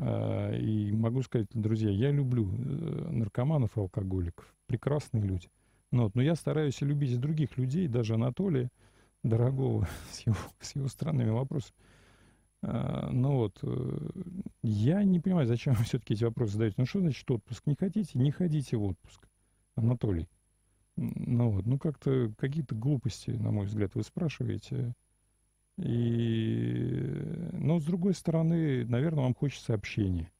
[0.00, 4.52] Э, и могу сказать, друзья, я люблю э, наркоманов и алкоголиков.
[4.66, 5.50] Прекрасные люди.
[5.92, 8.70] Ну, вот, но я стараюсь любить других людей, даже Анатолия
[9.22, 11.74] Дорогого с его, с его странными вопросами.
[12.62, 14.10] А, ну вот, э,
[14.62, 16.76] я не понимаю, зачем вы все-таки эти вопросы задаете.
[16.78, 17.66] Ну что значит отпуск?
[17.66, 18.18] Не хотите?
[18.18, 19.28] Не ходите в отпуск,
[19.74, 20.28] Анатолий.
[20.96, 24.94] Ну вот, ну как-то какие-то глупости, на мой взгляд, вы спрашиваете.
[25.82, 30.30] И, но с другой стороны, наверное, вам хочется общения.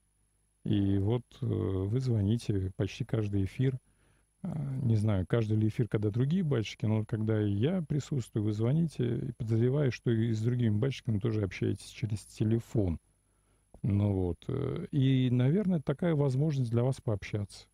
[0.64, 3.78] И вот э, вы звоните почти каждый эфир–
[4.42, 9.18] а, не знаю, каждый ли эфир, когда другие батчики, но когда я присутствую, вы звоните,
[9.18, 12.98] и подозреваю, что и с другими батчиками тоже общаетесь через телефон.
[13.82, 14.42] Ну вот.
[14.48, 17.66] Э, и, наверное, такая возможность для вас пообщаться.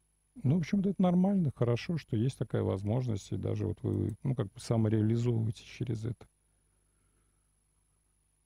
[0.42, 4.34] Ну, в общем-то, это нормально, хорошо, что есть такая возможность, и даже вот вы, ну,
[4.34, 6.26] как бы самореализовываетесь через это.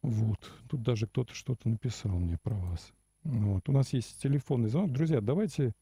[0.03, 0.39] Вот.
[0.69, 2.93] Тут даже кто-то что-то написал мне про вас.
[3.25, 3.69] Вот.
[3.69, 4.93] У нас есть телефонный звонок.
[4.93, 5.75] Друзья, давайте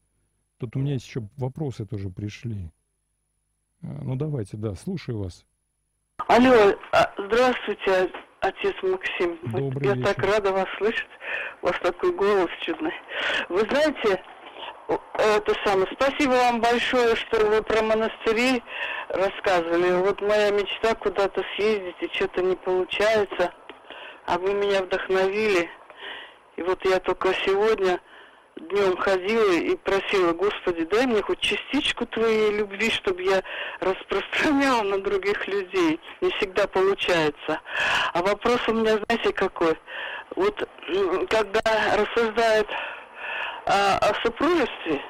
[0.59, 2.69] Тут у меня есть еще вопросы тоже пришли.
[3.81, 5.45] А, ну давайте, да, слушаю вас.
[6.27, 8.11] Алло, а, здравствуйте,
[8.41, 9.39] отец Максим.
[9.43, 10.13] Добрый Я вечер.
[10.13, 11.07] так рада вас слышать.
[11.61, 12.91] У вас такой голос чудный.
[13.47, 14.21] Вы знаете,
[15.13, 18.61] это самое, спасибо вам большое, что вы про монастыри
[19.07, 20.01] рассказывали.
[20.01, 23.53] Вот моя мечта куда-то съездить, и что-то не получается.
[24.25, 25.69] А вы меня вдохновили.
[26.55, 27.99] И вот я только сегодня
[28.55, 33.41] днем ходила и просила, Господи, дай мне хоть частичку Твоей любви, чтобы я
[33.79, 35.99] распространяла на других людей.
[36.21, 37.61] Не всегда получается.
[38.13, 39.77] А вопрос у меня, знаете, какой?
[40.35, 40.67] Вот
[41.29, 41.61] когда
[41.95, 42.67] рассуждают
[43.65, 45.01] о, о супружестве,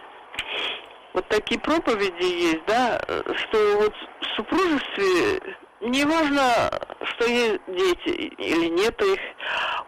[1.14, 3.00] вот такие проповеди есть, да,
[3.36, 6.70] что вот в супружестве не важно,
[7.04, 9.20] что есть дети или нет их.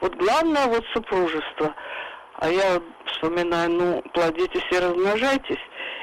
[0.02, 1.74] Вот главное вот супружество–
[2.42, 5.60] а я вспоминаю, ну, плодитесь и размножайтесь.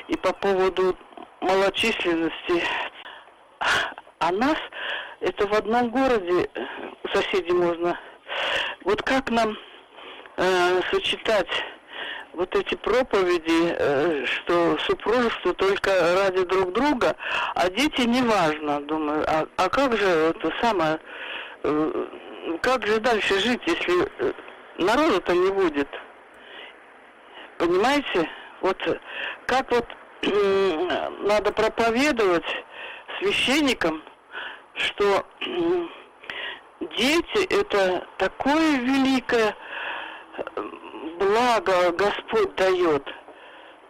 [0.06, 0.96] И по поводу
[1.40, 2.62] малочисленности,
[4.20, 4.56] а нас,
[5.18, 6.48] это в одном городе,
[7.12, 7.98] соседи можно,
[8.84, 9.58] вот как нам
[10.36, 11.50] э, сочетать
[12.38, 15.90] вот эти проповеди, э, что супружество только
[16.22, 17.16] ради друг друга,
[17.56, 21.00] а дети не важно, думаю, а, а как же это самое,
[21.64, 22.06] э,
[22.62, 24.32] как же дальше жить, если э,
[24.78, 25.88] народу-то не будет?
[27.58, 28.30] Понимаете?
[28.60, 28.78] Вот
[29.46, 29.86] как вот
[31.20, 32.64] надо проповедовать
[33.18, 34.02] священникам,
[34.74, 35.24] что
[36.80, 39.56] дети это такое великое
[41.18, 43.02] благо Господь дает,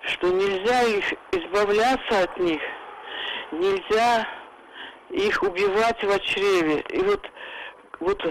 [0.03, 2.61] что нельзя их избавляться от них,
[3.53, 4.27] нельзя
[5.11, 6.85] их убивать в чреве.
[6.91, 7.31] И вот,
[8.01, 8.23] вот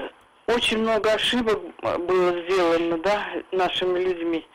[0.48, 4.48] очень много ошибок было сделано, да, нашими людьми.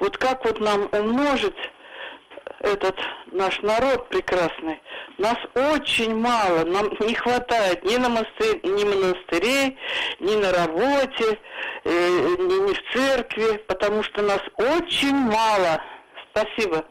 [0.00, 1.56] Вот как вот нам умножить
[2.62, 2.96] этот
[3.32, 4.80] наш народ прекрасный.
[5.18, 9.76] Нас очень мало, нам не хватает ни на монастырь, ни монастырей,
[10.20, 11.38] ни на работе,
[11.84, 15.80] э, ни, ни в церкви, потому что нас очень мало.
[16.30, 16.86] Спасибо.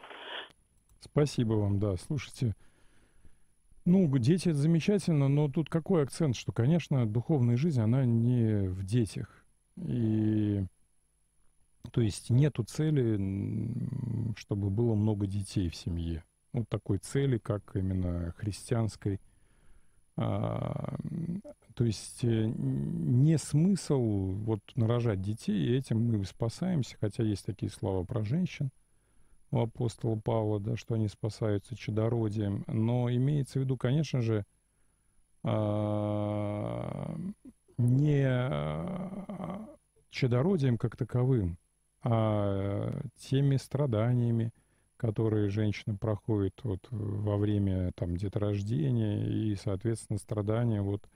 [1.00, 1.96] Спасибо вам, да.
[1.98, 2.56] Слушайте,
[3.86, 8.86] ну, дети это замечательно, но тут какой акцент, что, конечно, духовная жизнь, она не в
[8.86, 9.44] детях.
[9.78, 10.64] И
[11.92, 13.18] то есть нету цели,
[14.38, 16.24] чтобы было много детей в семье.
[16.54, 19.20] Вот такой цели, как именно христианской.
[20.18, 20.98] А,
[21.76, 27.72] то есть э, не смысл вот нарожать детей, и этим мы спасаемся, хотя есть такие
[27.72, 28.72] слова про женщин
[29.52, 32.64] у апостола Павла, да, что они спасаются чадородием.
[32.68, 34.46] Но имеется в виду, конечно же,
[35.44, 37.16] а,
[37.78, 39.66] не а,
[40.10, 41.58] чадородием как таковым,
[42.04, 44.52] а теми страданиями,
[44.98, 51.08] которые женщина проходит вот во время там деторождения и, соответственно, страдания вот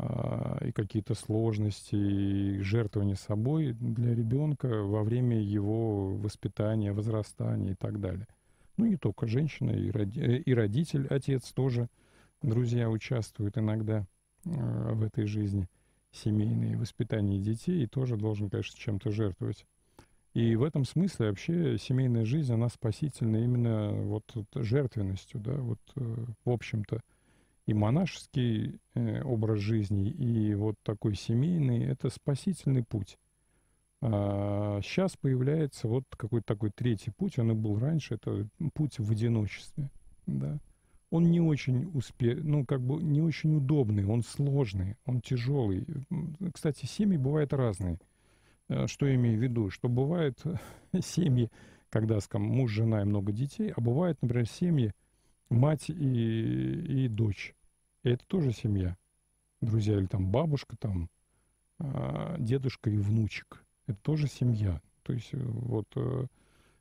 [0.00, 7.74] а, и какие-то сложности, и жертвования собой для ребенка во время его воспитания, возрастания и
[7.74, 8.28] так далее.
[8.76, 11.88] Ну, не только женщина, и, роди, и родитель, отец тоже,
[12.42, 14.06] друзья участвуют иногда
[14.44, 15.68] э, в этой жизни
[16.12, 19.66] семейной, воспитании детей, и тоже должен, конечно, чем-то жертвовать.
[20.38, 24.22] И в этом смысле вообще семейная жизнь, она спасительна именно вот
[24.54, 27.00] жертвенностью, да, вот э, в общем-то
[27.66, 33.18] и монашеский э, образ жизни, и вот такой семейный, это спасительный путь.
[34.00, 39.10] А сейчас появляется вот какой-то такой третий путь, он и был раньше, это путь в
[39.10, 39.90] одиночестве,
[40.28, 40.60] да.
[41.10, 42.36] Он не очень успе...
[42.36, 45.84] ну, как бы не очень удобный, он сложный, он тяжелый.
[46.54, 47.98] Кстати, семьи бывают разные.
[48.68, 49.70] Э, что я имею в виду?
[49.70, 50.42] Что бывают
[51.00, 51.50] семьи,
[51.90, 54.92] когда, скажем, муж, жена и много детей, а бывают, например, семьи,
[55.50, 57.54] мать и, и дочь.
[58.04, 58.96] И это тоже семья.
[59.60, 61.10] Друзья, или там бабушка, там
[61.80, 63.64] а, дедушка и внучек.
[63.86, 64.80] Это тоже семья.
[65.02, 66.26] То есть э, вот э,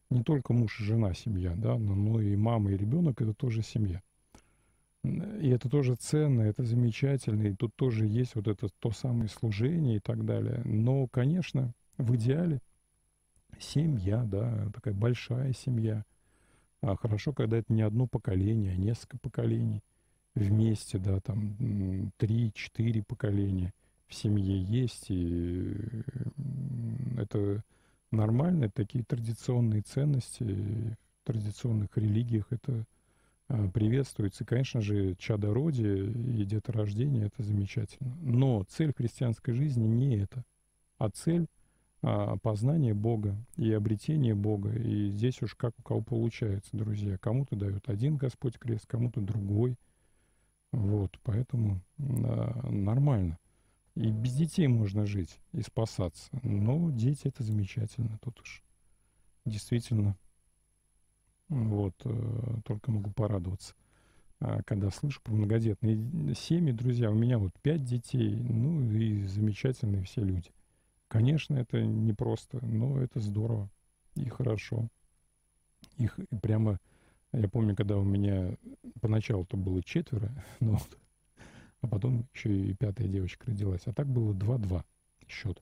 [0.09, 4.01] не только муж и жена семья, да, но и мама и ребенок это тоже семья.
[5.04, 9.98] И это тоже ценно, это замечательно, и тут тоже есть вот это то самое служение
[9.98, 10.62] и так далее.
[10.66, 12.62] Но, конечно, в идеале
[13.60, 16.04] семья, да, такая большая семья.
[16.82, 19.82] А хорошо, когда это не одно поколение, а несколько поколений
[20.36, 23.74] вместе, да, там три-четыре поколения
[24.08, 25.76] в семье есть, и
[27.18, 27.64] это
[28.12, 32.86] нормально, такие традиционные ценности в традиционных религиях это
[33.74, 34.43] приветствуется.
[34.43, 38.16] И, конечно же, чадородие и деторождение— это замечательно.
[38.22, 40.43] Но цель христианской жизни не это,
[40.98, 41.48] а цель
[42.02, 44.72] а, познание Бога и обретение Бога.
[44.72, 47.18] И здесь уж как у кого получается, друзья.
[47.18, 49.76] Кому-то дает один Господь крест, кому-то другой.
[50.72, 53.38] Вот, поэтому а, нормально.
[53.95, 56.30] И без детей можно жить и спасаться.
[56.43, 58.20] Но дети это замечательно.
[58.22, 58.64] Тут уж
[59.45, 60.16] действительно
[61.50, 63.74] вот, э, только могу порадоваться,
[64.39, 67.10] а, когда слышу про многодетные семьи, друзья.
[67.10, 70.52] У меня вот пять детей, ну и замечательные все люди.
[71.08, 73.70] Конечно, это непросто, но это здорово
[74.16, 74.88] и хорошо.
[75.98, 76.80] Их прямо,
[77.32, 78.56] я помню, когда у меня
[79.02, 80.98] поначалу-то было четверо, ну, вот,
[81.82, 83.82] а потом еще и пятая девочка родилась.
[83.86, 84.84] А так было 2-2
[85.28, 85.62] счет.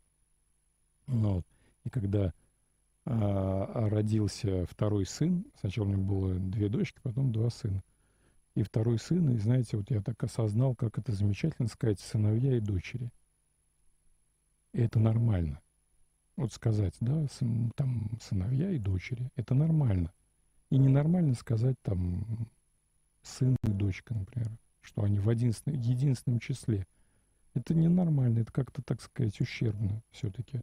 [1.08, 1.46] Ну, вот.
[1.84, 2.34] И когда
[3.06, 7.84] родился второй сын, сначала у меня было две дочки, потом два сына.
[8.56, 12.60] И второй сын, и знаете, вот я так осознал, как это замечательно сказать, сыновья и
[12.60, 13.12] дочери–
[14.76, 15.62] и это нормально.
[16.36, 20.12] Вот сказать, да, сын, там сыновья и дочери, это нормально.
[20.70, 22.50] И ненормально сказать там
[23.22, 24.52] сын и дочка, например,
[24.82, 26.86] что они в единственном числе.
[27.54, 30.60] Это ненормально, это как-то, так сказать, ущербно все-таки.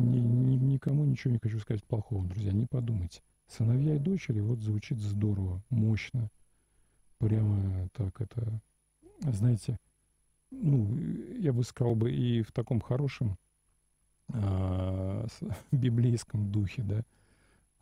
[0.00, 3.22] Ни, ни, никому ничего не хочу сказать плохого, друзья, не подумайте.
[3.46, 6.30] Сыновья и дочери, вот звучит здорово, мощно.
[7.18, 8.60] Прямо так это,
[9.20, 9.78] знаете,
[10.50, 10.96] ну,
[11.38, 13.36] я бы сказал бы, и в таком хорошем
[14.32, 15.26] а,
[15.72, 17.02] библейском духе, да.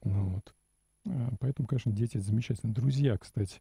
[0.03, 0.55] Ну, вот.
[1.07, 2.75] А, поэтому, конечно, дети замечательные.
[2.75, 3.61] Друзья, кстати,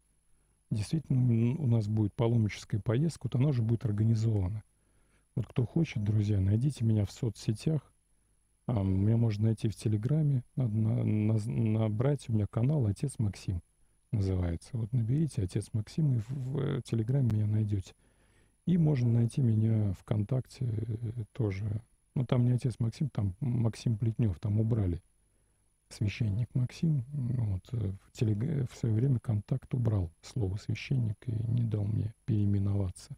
[0.70, 4.62] действительно, у нас будет паломническая поездка, вот она уже будет организована.
[5.34, 7.80] Вот кто хочет, друзья, найдите меня в соцсетях.
[8.68, 10.44] А, меня можно найти в Телеграме.
[10.54, 11.38] Надо на, на,
[11.78, 13.62] набрать у меня канал «Отец Максим»
[14.12, 14.68] называется.
[14.74, 17.94] Вот наберите «Отец Максим» и в, в Телеграме меня найдете.
[18.66, 21.80] И можно найти меня ВКонтакте э, тоже.
[22.14, 25.00] Ну, там не отец Максим, там Максим Плетнев, там убрали
[25.88, 27.04] священник Максим.
[27.14, 28.70] Вот, э, в, телег...
[28.70, 33.16] в свое время контакт убрал слово священник и не дал мне переименоваться.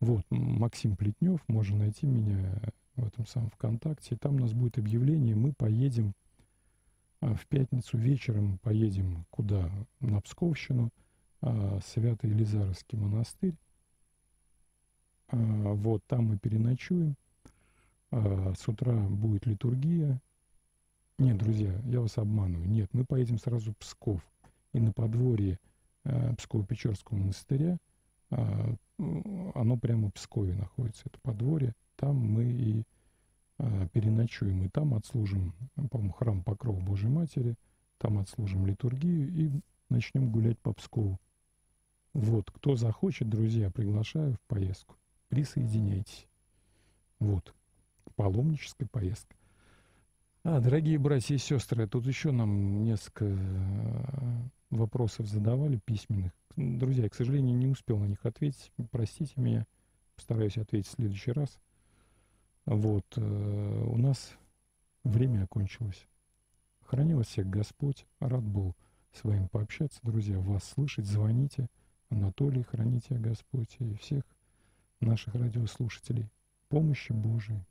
[0.00, 2.58] Вот, Максим Плетнев, можно найти меня
[3.00, 4.14] в этом самом ВКонтакте.
[4.14, 6.14] И там у нас будет объявление, мы поедем
[7.20, 9.70] а, в пятницу вечером, поедем куда?
[10.00, 10.90] На Псковщину,
[11.42, 13.54] а, Свято-Елизаровский монастырь.
[15.28, 17.16] А, вот, там мы переночуем.
[18.12, 20.20] С утра будет литургия.
[21.18, 22.68] Нет, друзья, я вас обманываю.
[22.68, 24.20] Нет, мы поедем сразу в Псков.
[24.72, 25.60] И на подворье
[26.04, 27.76] Псково-Печорского монастыря,
[28.30, 31.74] оно прямо в Пскове находится, это подворье.
[31.96, 32.84] Там мы и
[33.92, 34.64] переночуем.
[34.64, 35.52] И там отслужим,
[35.90, 37.56] по-моему, храм Покрова Божьей Матери.
[37.98, 39.50] Там отслужим литургию и
[39.90, 41.18] начнем гулять по Пскову.
[42.14, 44.96] Вот, кто захочет, друзья, приглашаю в поездку
[45.30, 46.26] присоединяйтесь.
[47.18, 47.54] Вот,
[48.16, 49.34] паломническая поездка.
[50.42, 56.32] А, дорогие братья и сестры, тут еще нам несколько э, вопросов задавали письменных.
[56.56, 58.72] Друзья, я, к сожалению, не успел на них ответить.
[58.90, 59.66] Простите меня,
[60.16, 61.58] постараюсь ответить в следующий раз.
[62.66, 64.32] Вот, э, у нас
[65.04, 66.06] время окончилось.
[66.82, 68.06] Храни вас всех Господь.
[68.18, 68.74] Рад был
[69.12, 71.06] с вами пообщаться, друзья, вас слышать.
[71.06, 71.68] Звоните.
[72.10, 74.24] Анатолий, храните Господь и всех
[75.00, 76.28] наших радиослушателей.
[76.68, 77.64] Помощи Божией.